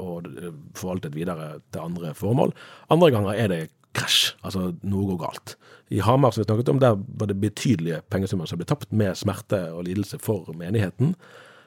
og 0.00 0.26
eh, 0.26 0.50
forvaltet 0.74 1.14
videre 1.14 1.60
til 1.72 1.80
andre 1.82 2.14
formål. 2.14 2.52
Andre 2.90 3.10
ganger 3.10 3.34
er 3.36 3.48
det 3.48 3.60
krasj, 3.96 4.34
altså 4.46 4.70
noe 4.86 5.08
går 5.10 5.20
galt. 5.24 5.54
I 5.90 6.00
Hamar 6.06 6.34
som 6.34 6.42
vi 6.42 6.48
snakket 6.48 6.72
om, 6.72 6.80
der 6.82 6.98
var 7.18 7.30
det 7.30 7.40
betydelige 7.42 8.02
pengesummer 8.12 8.46
som 8.46 8.60
ble 8.60 8.68
tapt 8.70 8.92
med 8.94 9.18
smerte 9.18 9.64
og 9.74 9.86
lidelse 9.88 10.20
for 10.22 10.52
menigheten. 10.54 11.16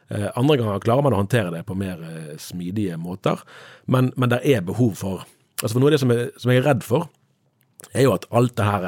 Eh, 0.07 0.29
Andre 0.39 0.57
ganger 0.61 0.83
klarer 0.83 1.05
man 1.05 1.15
å 1.15 1.21
håndtere 1.23 1.51
det 1.51 1.65
på 1.67 1.75
mer 1.79 1.99
eh, 2.07 2.35
smidige 2.39 2.99
måter, 3.01 3.43
men, 3.85 4.13
men 4.15 4.31
det 4.31 4.43
er 4.47 4.63
behov 4.65 4.95
for 4.99 5.25
altså 5.63 5.75
for 5.75 5.83
Noe 5.83 5.91
av 5.91 5.95
det 5.95 6.01
som 6.01 6.11
jeg, 6.11 6.31
som 6.39 6.51
jeg 6.51 6.59
er 6.59 6.67
redd 6.67 6.83
for, 6.83 7.07
er 7.93 8.05
jo 8.05 8.13
at 8.15 8.27
alt 8.31 8.55
det 8.57 8.65
her 8.65 8.85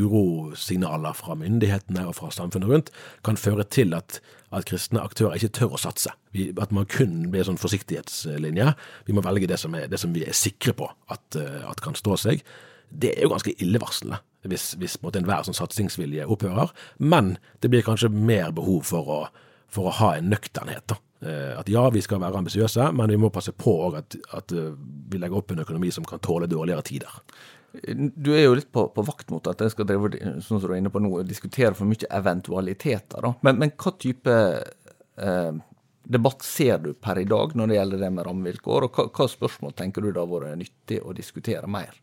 urosignaler 0.00 1.16
fra 1.16 1.36
myndighetene 1.38 2.06
og 2.08 2.16
fra 2.18 2.30
samfunnet 2.34 2.70
rundt 2.70 2.90
kan 3.26 3.40
føre 3.40 3.64
til 3.64 3.94
at, 3.96 4.20
at 4.52 4.66
kristne 4.68 5.02
aktører 5.02 5.38
ikke 5.38 5.52
tør 5.60 5.76
å 5.76 5.80
satse. 5.80 6.12
Vi, 6.36 6.50
at 6.60 6.74
man 6.74 6.88
kun 6.90 7.30
blir 7.32 7.46
sånn 7.46 7.60
forsiktighetslinje. 7.60 8.72
Vi 9.06 9.16
må 9.16 9.24
velge 9.26 9.50
det 9.50 9.60
som, 9.62 9.74
er, 9.78 9.88
det 9.90 10.00
som 10.02 10.14
vi 10.16 10.26
er 10.26 10.36
sikre 10.36 10.76
på 10.76 10.90
at, 11.10 11.24
eh, 11.38 11.62
at 11.68 11.82
kan 11.84 11.98
stå 11.98 12.18
seg. 12.20 12.42
Det 12.90 13.14
er 13.14 13.26
jo 13.26 13.34
ganske 13.34 13.54
illevarslende 13.62 14.18
hvis, 14.48 14.72
hvis 14.80 14.96
en 15.02 15.20
enhver 15.20 15.44
sånn 15.46 15.58
satsingsvilje 15.58 16.26
opphører. 16.30 16.72
Men 16.98 17.36
det 17.60 17.70
blir 17.72 17.84
kanskje 17.86 18.10
mer 18.12 18.54
behov 18.56 18.82
for 18.88 19.12
å, 19.12 19.20
for 19.70 19.90
å 19.90 19.96
ha 20.00 20.14
en 20.16 20.30
nøkternhet. 20.32 20.86
da. 20.90 20.98
Eh, 21.20 21.58
At 21.60 21.68
ja, 21.68 21.84
vi 21.92 22.02
skal 22.04 22.22
være 22.22 22.40
ambisiøse, 22.40 22.90
men 22.96 23.12
vi 23.12 23.20
må 23.20 23.30
passe 23.32 23.52
på 23.52 23.76
at, 23.92 24.16
at 24.36 24.52
eh, 24.56 24.72
vi 25.10 25.20
legger 25.20 25.42
opp 25.42 25.52
en 25.52 25.64
økonomi 25.64 25.92
som 25.92 26.06
kan 26.08 26.22
tåle 26.24 26.48
dårligere 26.50 26.86
tider. 26.88 27.20
Du 27.70 28.32
er 28.34 28.44
jo 28.44 28.54
litt 28.58 28.70
på, 28.74 28.88
på 28.94 29.02
vakt 29.06 29.30
mot 29.30 29.46
at 29.46 29.60
jeg 29.62 29.74
skal 29.74 29.86
drive, 29.86 30.10
sånn 30.42 30.58
som 30.58 30.66
du 30.66 30.72
er 30.72 30.80
inne 30.80 30.90
på 30.92 31.02
nå, 31.02 31.12
diskutere 31.26 31.76
for 31.78 31.86
mye 31.86 32.08
eventualiteter. 32.18 33.22
da. 33.22 33.34
Men, 33.46 33.60
men 33.62 33.74
hva 33.78 33.92
type 33.94 34.36
eh, 34.36 35.52
debatt 36.02 36.42
ser 36.42 36.80
du 36.82 36.92
per 36.98 37.20
i 37.22 37.26
dag 37.30 37.54
når 37.54 37.70
det 37.70 37.76
gjelder 37.78 38.02
det 38.04 38.12
med 38.16 38.26
rammevilkår, 38.26 38.86
og 38.86 38.96
hva, 38.98 39.06
hva 39.14 39.28
spørsmål 39.30 39.76
tenker 39.78 40.02
du 40.02 40.10
det 40.10 40.22
har 40.22 40.30
vært 40.30 40.58
nyttig 40.58 41.02
å 41.04 41.14
diskutere 41.16 41.70
mer? 41.70 41.94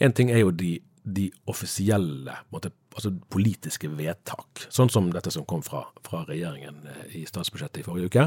En 0.00 0.14
ting 0.16 0.32
er 0.32 0.40
jo 0.40 0.54
de, 0.56 0.78
de 1.04 1.26
offisielle 1.52 2.38
måtte, 2.54 2.72
altså 2.94 3.12
politiske 3.32 3.90
vedtak, 3.92 4.64
sånn 4.72 4.88
som 4.92 5.10
dette 5.12 5.32
som 5.34 5.44
kom 5.48 5.60
fra, 5.66 5.84
fra 6.06 6.24
regjeringen 6.28 6.80
eh, 6.88 7.20
i 7.20 7.26
statsbudsjettet 7.28 7.82
i 7.82 7.86
forrige 7.86 8.08
uke. 8.08 8.26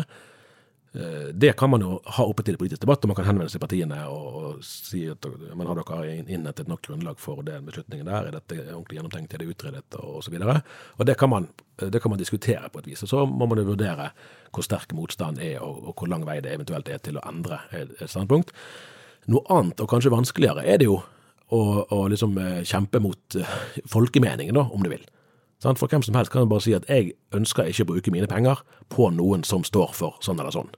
Eh, 0.95 1.32
Det 1.34 1.56
kan 1.58 1.69
man 1.73 1.82
jo 1.82 1.95
ha 2.06 2.23
oppe 2.29 2.43
til 2.45 2.58
politisk 2.58 2.82
debatt, 2.84 3.01
og 3.03 3.10
man 3.10 3.15
kan 3.17 3.25
henvende 3.25 3.49
seg 3.49 3.58
til 3.58 3.63
partiene 3.65 3.97
og, 4.13 4.36
og 4.43 4.63
si 4.63 5.08
at 5.10 5.25
man 5.58 5.65
har 5.67 5.79
dere 5.79 6.12
inn- 6.19 6.29
innhentet 6.29 6.67
nok 6.69 6.84
grunnlag 6.86 7.17
for 7.17 7.41
den 7.41 7.65
beslutningen 7.65 8.06
der, 8.06 8.27
er 8.29 8.36
dette 8.38 8.60
ordentlig 8.75 8.99
gjennomtenkt, 8.99 9.34
er 9.34 9.41
det 9.41 9.49
utredet, 9.49 9.97
og 9.97 10.21
så. 10.23 10.62
Og 10.99 11.06
det 11.10 11.17
kan, 11.17 11.29
man, 11.29 11.47
det 11.79 12.01
kan 12.01 12.12
man 12.13 12.19
diskutere 12.21 12.69
på 12.69 12.79
et 12.84 12.91
vis. 12.91 13.01
Og 13.03 13.10
så 13.10 13.25
må 13.25 13.47
man 13.49 13.58
jo 13.58 13.65
vurdere 13.71 14.12
hvor 14.53 14.62
sterk 14.63 14.93
motstand 14.93 15.41
er, 15.41 15.58
og, 15.65 15.82
og 15.88 15.95
hvor 15.97 16.08
lang 16.13 16.27
vei 16.29 16.39
det 16.45 16.53
eventuelt 16.53 16.89
er 16.93 17.01
til 17.01 17.17
å 17.17 17.25
endre 17.25 17.58
et 17.73 17.97
standpunkt. 18.06 18.53
Noe 19.34 19.41
annet, 19.49 19.79
og 19.82 19.89
kanskje 19.89 20.12
vanskeligere, 20.13 20.62
er 20.67 20.77
det 20.77 20.86
jo 20.91 20.99
å, 21.49 21.60
å 21.89 22.03
liksom 22.12 22.38
eh, 22.38 22.62
kjempe 22.67 22.99
mot 23.01 23.36
eh, 23.39 23.58
folkemeningen, 23.89 24.53
da, 24.53 24.67
om 24.69 24.84
du 24.86 24.91
vil. 24.93 25.03
For 25.63 25.88
hvem 25.88 26.03
som 26.03 26.13
helst 26.19 26.29
kan 26.34 26.43
jo 26.43 26.49
bare 26.51 26.62
si 26.65 26.73
at 26.75 26.86
jeg 26.91 27.13
ønsker 27.34 27.69
ikke 27.71 27.86
å 27.86 27.91
bruke 27.93 28.12
mine 28.12 28.27
penger 28.27 28.62
på 28.91 29.08
noen 29.15 29.45
som 29.47 29.63
står 29.63 29.93
for 29.95 30.17
sånn 30.21 30.41
eller 30.43 30.51
sånn. 30.51 30.69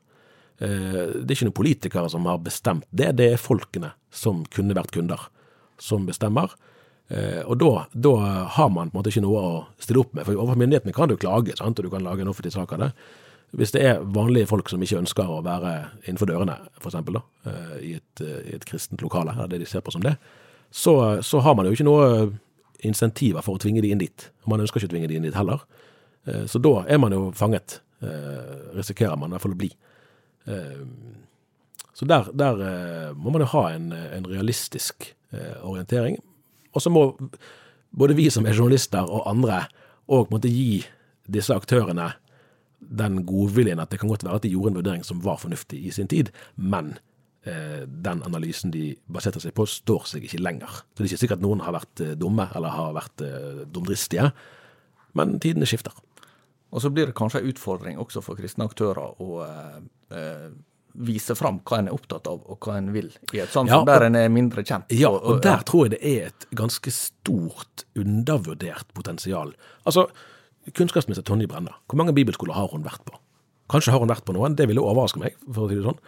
Eh, 0.59 1.23
Det 1.25 1.31
er 1.31 1.35
ikke 1.35 1.49
noen 1.49 1.59
politikere 1.61 2.09
som 2.09 2.25
har 2.29 2.37
bestemt 2.39 2.85
det, 2.91 3.15
det 3.19 3.33
er 3.33 3.41
folkene 3.41 3.93
som 4.11 4.45
kunne 4.45 4.75
vært 4.75 4.93
kunder, 4.95 5.19
som 5.77 6.05
bestemmer. 6.07 6.53
Eh, 7.09 7.43
Og 7.45 7.57
da, 7.59 7.87
da 7.93 8.15
har 8.55 8.69
man 8.69 8.89
på 8.89 8.95
en 8.97 9.01
måte 9.03 9.11
ikke 9.11 9.25
noe 9.25 9.41
å 9.41 9.65
stille 9.79 9.99
opp 9.99 10.13
med, 10.13 10.25
for 10.25 10.35
overfor 10.35 10.57
myndighetene 10.63 10.93
kan 10.95 11.09
du 11.09 11.17
klage, 11.17 11.57
sant? 11.57 11.79
og 11.79 11.85
du 11.85 11.89
kan 11.91 12.03
lage 12.03 12.21
en 12.21 12.31
offentlig 12.31 12.53
sak 12.53 12.71
av 12.73 12.79
det. 12.79 12.91
Hvis 13.55 13.71
det 13.71 13.83
er 13.85 14.01
vanlige 14.01 14.47
folk 14.49 14.67
som 14.69 14.81
ikke 14.81 14.99
ønsker 15.03 15.27
å 15.29 15.43
være 15.45 15.91
innenfor 16.07 16.27
dørene, 16.27 16.57
da, 17.13 17.21
eh, 17.45 17.77
i 17.81 17.93
et, 17.99 18.21
i 18.21 18.55
et 18.55 18.65
kristent 18.65 19.01
lokale, 19.01 19.35
det 19.49 19.59
de 19.59 19.65
ser 19.65 19.81
på 19.81 19.91
som 19.91 20.01
det, 20.01 20.17
så, 20.71 21.21
så 21.23 21.39
har 21.39 21.55
man 21.55 21.65
jo 21.65 21.71
ikke 21.71 21.85
noe 21.87 22.31
insentiver 22.83 23.41
for 23.41 23.55
å 23.55 23.59
tvinge 23.61 23.81
de 23.81 23.91
inn 23.91 24.01
dit. 24.01 24.29
Man 24.47 24.59
ønsker 24.59 24.79
ikke 24.81 24.89
å 24.89 24.93
tvinge 24.95 25.07
de 25.07 25.15
inn 25.15 25.23
dit 25.23 25.35
heller. 25.35 25.61
Så 26.49 26.59
da 26.59 26.83
er 26.89 26.97
man 26.99 27.13
jo 27.13 27.31
fanget, 27.31 27.79
risikerer 28.75 29.15
man 29.15 29.29
i 29.29 29.37
hvert 29.37 29.41
fall 29.45 29.53
å 29.55 29.59
bli. 29.61 29.69
Eh, 30.47 30.85
Så 31.95 32.05
der, 32.05 32.27
der 32.35 32.59
eh, 32.59 33.13
må 33.15 33.31
man 33.31 33.41
jo 33.41 33.47
ha 33.53 33.69
en, 33.71 33.93
en 33.93 34.25
realistisk 34.27 35.15
eh, 35.31 35.63
orientering. 35.63 36.17
Og 36.73 36.81
så 36.81 36.89
må 36.91 37.15
både 37.95 38.17
vi 38.17 38.29
som 38.29 38.45
er 38.45 38.51
journalister 38.51 39.07
og 39.07 39.23
andre 39.31 39.61
òg 40.11 40.27
gi 40.43 40.83
disse 41.31 41.55
aktørene 41.55 42.09
den 42.79 43.23
godviljen 43.25 43.79
at 43.79 43.89
det 43.89 44.01
kan 44.01 44.11
godt 44.11 44.25
være 44.27 44.35
at 44.35 44.43
de 44.43 44.51
gjorde 44.51 44.73
en 44.73 44.79
vurdering 44.81 45.05
som 45.07 45.23
var 45.23 45.39
fornuftig 45.39 45.79
i 45.87 45.91
sin 45.91 46.07
tid, 46.07 46.33
men 46.55 46.97
den 47.45 48.23
analysen 48.25 48.71
de 48.73 48.95
baserte 49.07 49.39
seg 49.39 49.53
på, 49.53 49.65
står 49.69 50.05
seg 50.09 50.23
ikke 50.25 50.41
lenger. 50.41 50.67
Så 50.67 50.97
det 50.97 51.05
er 51.05 51.09
ikke 51.13 51.21
sikkert 51.23 51.39
at 51.39 51.45
noen 51.45 51.61
har 51.61 51.75
vært 51.77 52.01
dumme 52.19 52.47
eller 52.57 52.73
har 52.73 52.95
vært 52.97 53.21
dumdristige, 53.71 54.31
men 55.13 55.37
tidene 55.39 55.65
skifter. 55.69 55.93
Og 56.73 56.81
så 56.81 56.89
blir 56.91 57.07
det 57.07 57.15
kanskje 57.17 57.43
en 57.43 57.51
utfordring 57.53 58.01
også 58.01 58.21
for 58.25 58.37
kristne 58.37 58.65
aktører 58.67 59.21
å 59.21 59.45
eh, 60.11 60.49
vise 60.95 61.35
fram 61.35 61.59
hva 61.67 61.79
en 61.79 61.89
er 61.89 61.95
opptatt 61.95 62.27
av, 62.31 62.43
og 62.47 62.59
hva 62.63 62.77
en 62.79 62.91
vil 62.95 63.09
i 63.33 63.41
et 63.43 63.51
samfunn 63.51 63.73
Ja, 63.73 63.79
og- 63.81 63.87
der 63.87 64.05
en 64.05 64.15
er 64.15 64.29
mindre 64.29 64.63
kjent. 64.63 64.85
Ja, 64.89 65.09
og 65.09 65.41
der 65.41 65.63
tror 65.63 65.85
jeg 65.85 65.99
det 65.99 66.03
er 66.03 66.27
et 66.27 66.45
ganske 66.55 66.91
stort 66.91 67.83
undervurdert 67.95 68.93
potensial. 68.93 69.53
Altså, 69.85 70.07
kunnskapsminister 70.71 71.23
Tonje 71.23 71.47
Brenna, 71.47 71.75
hvor 71.87 71.97
mange 71.97 72.13
bibelskoler 72.13 72.53
har 72.53 72.67
hun 72.67 72.83
vært 72.83 73.03
på? 73.05 73.17
Kanskje 73.69 73.91
har 73.91 73.99
hun 73.99 74.09
vært 74.09 74.25
på 74.25 74.33
noen, 74.33 74.55
det 74.55 74.67
ville 74.67 74.81
overraske 74.81 75.19
meg, 75.19 75.35
for 75.51 75.65
å 75.65 75.69
si 75.69 75.75
det 75.75 75.83
sånn. 75.83 75.99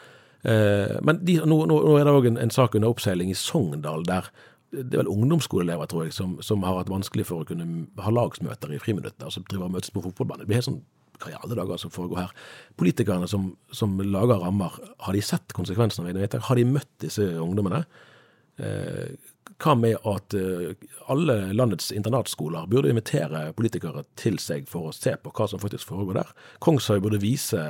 Eh, 0.43 0.99
men 1.01 1.23
de, 1.25 1.39
nå, 1.45 1.65
nå, 1.67 1.99
er 1.99 2.05
det 2.05 2.13
òg 2.13 2.27
en, 2.27 2.37
en, 2.37 2.49
sak 2.49 2.75
under 2.75 2.89
oppseiling 2.89 3.29
i 3.29 3.33
Sogndal 3.33 4.03
der 4.03 4.29
det 4.71 4.93
er 4.93 5.01
vel 5.01 5.07
ungdomsskoleelever, 5.07 5.87
tror 5.87 6.03
jeg, 6.03 6.13
som, 6.13 6.41
som, 6.43 6.63
har 6.67 6.75
hatt 6.75 6.89
vanskelig 6.91 7.25
for 7.25 7.41
å 7.41 7.47
kunne 7.47 7.87
ha 8.03 8.11
lagsmøter 8.11 8.73
i 8.75 8.79
friminuttene, 8.83 9.31
som 9.31 9.45
driver 9.47 9.69
og 9.69 9.77
møtes 9.77 9.93
på 9.95 10.03
fotballbanen. 10.03 10.43
Det 10.43 10.49
blir 10.49 10.59
helt 10.59 10.67
sånn 10.67 10.81
hva 11.21 11.31
i 11.31 11.37
alle 11.37 11.57
dager 11.57 11.79
som 11.81 11.93
foregår 11.93 12.21
her? 12.23 12.35
Politikerne 12.79 13.29
som, 13.29 13.49
som 13.71 13.95
lager 14.01 14.43
rammer, 14.43 14.75
har 15.05 15.17
de 15.17 15.23
sett 15.25 15.55
konsekvensene 15.57 16.07
av 16.07 16.13
egne? 16.13 16.43
Har 16.49 16.59
de 16.59 16.67
møtt 16.69 16.91
disse 17.03 17.25
ungdommene? 17.41 17.83
Eh, 18.57 19.17
hva 19.57 19.73
med 19.77 19.97
at 20.05 20.35
eh, 20.37 20.73
alle 21.09 21.35
landets 21.55 21.89
internatskoler 21.95 22.67
burde 22.69 22.91
invitere 22.93 23.47
politikere 23.57 24.03
til 24.19 24.37
seg 24.41 24.67
for 24.69 24.89
å 24.89 24.95
se 24.95 25.15
på 25.21 25.33
hva 25.33 25.47
som 25.49 25.61
faktisk 25.61 25.89
foregår 25.89 26.19
der? 26.19 26.33
Kongshaug 26.63 27.03
burde 27.05 27.21
vise 27.23 27.61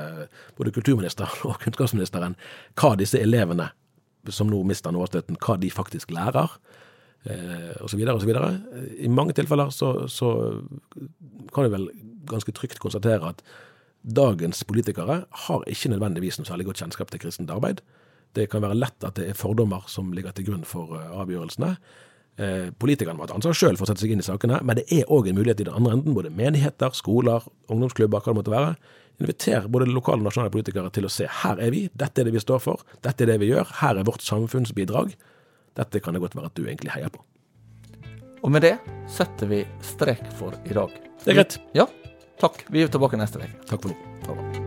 både 0.59 0.73
kulturministeren 0.75 1.43
og 1.49 1.59
kunnskapsministeren 1.63 2.35
hva 2.79 2.95
disse 2.99 3.21
elevene 3.21 3.71
som 4.33 4.49
nå 4.51 4.59
mister 4.67 4.91
nåstøtten, 4.91 5.39
hva 5.39 5.55
de 5.61 5.69
faktisk 5.71 6.11
lærer, 6.11 6.51
osv. 7.83 8.01
osv. 8.13 8.33
I 8.99 9.09
mange 9.11 9.35
tilfeller 9.37 9.71
så, 9.73 9.93
så 10.11 10.31
kan 11.53 11.67
vi 11.67 11.73
vel 11.73 11.87
ganske 12.27 12.53
trygt 12.55 12.79
konstatere 12.83 13.33
at 13.33 13.43
dagens 14.07 14.63
politikere 14.67 15.21
har 15.47 15.63
ikke 15.67 15.91
nødvendigvis 15.91 16.39
noe 16.39 16.47
særlig 16.47 16.67
godt 16.69 16.83
kjennskap 16.83 17.11
til 17.11 17.21
kristent 17.23 17.51
arbeid. 17.51 17.81
Det 18.35 18.49
kan 18.51 18.63
være 18.63 18.77
lett 18.77 19.03
at 19.03 19.17
det 19.19 19.31
er 19.31 19.39
fordommer 19.39 19.87
som 19.91 20.13
ligger 20.15 20.35
til 20.35 20.49
grunn 20.49 20.67
for 20.67 20.95
eh, 20.97 21.09
avgjørelsene. 21.21 21.73
Eh, 22.37 22.67
politikerne 22.77 23.17
må 23.17 23.25
ha 23.25 23.31
et 23.31 23.35
ansvar 23.39 23.55
sjøl 23.57 23.79
for 23.79 23.87
å 23.87 23.89
sette 23.89 24.03
seg 24.03 24.13
inn 24.13 24.21
i 24.21 24.27
sakene, 24.27 24.59
men 24.61 24.77
det 24.79 24.85
er 24.93 25.09
òg 25.13 25.29
en 25.29 25.39
mulighet 25.39 25.63
i 25.63 25.67
den 25.67 25.77
andre 25.79 25.95
enden. 25.97 26.15
Både 26.17 26.31
menigheter, 26.33 26.93
skoler, 26.95 27.45
ungdomsklubber, 27.65 28.21
hva 28.21 28.33
det 28.33 28.39
måtte 28.41 28.53
være. 28.53 28.75
Inviter 29.17 29.65
både 29.73 29.89
lokale 29.89 30.21
og 30.21 30.27
nasjonale 30.27 30.53
politikere 30.53 30.91
til 30.93 31.07
å 31.07 31.11
se 31.11 31.25
her 31.41 31.63
er 31.63 31.73
vi, 31.73 31.87
dette 31.97 32.21
er 32.21 32.29
det 32.29 32.35
vi 32.35 32.43
står 32.43 32.61
for, 32.61 32.83
dette 33.01 33.25
er 33.25 33.31
det 33.31 33.39
vi 33.41 33.49
gjør, 33.49 33.71
her 33.79 33.97
er 33.97 34.05
vårt 34.05 34.21
samfunnsbidrag. 34.21 35.15
Dette 35.77 36.01
kan 36.03 36.15
det 36.15 36.23
godt 36.23 36.37
være 36.37 36.49
at 36.51 36.57
du 36.57 36.65
egentlig 36.65 36.93
heier 36.95 37.13
på. 37.13 37.23
Og 38.43 38.53
med 38.53 38.65
det 38.65 38.75
setter 39.11 39.49
vi 39.49 39.63
strek 39.85 40.23
for 40.37 40.57
i 40.65 40.77
dag. 40.77 40.93
Det 41.23 41.33
er 41.33 41.41
greit. 41.41 41.59
Ja, 41.77 41.87
takk. 42.41 42.63
Vi 42.73 42.85
er 42.85 42.93
tilbake 42.93 43.19
neste 43.19 43.41
uke. 43.41 43.53
Takk 43.69 43.85
for 43.85 43.93
nå. 43.93 44.66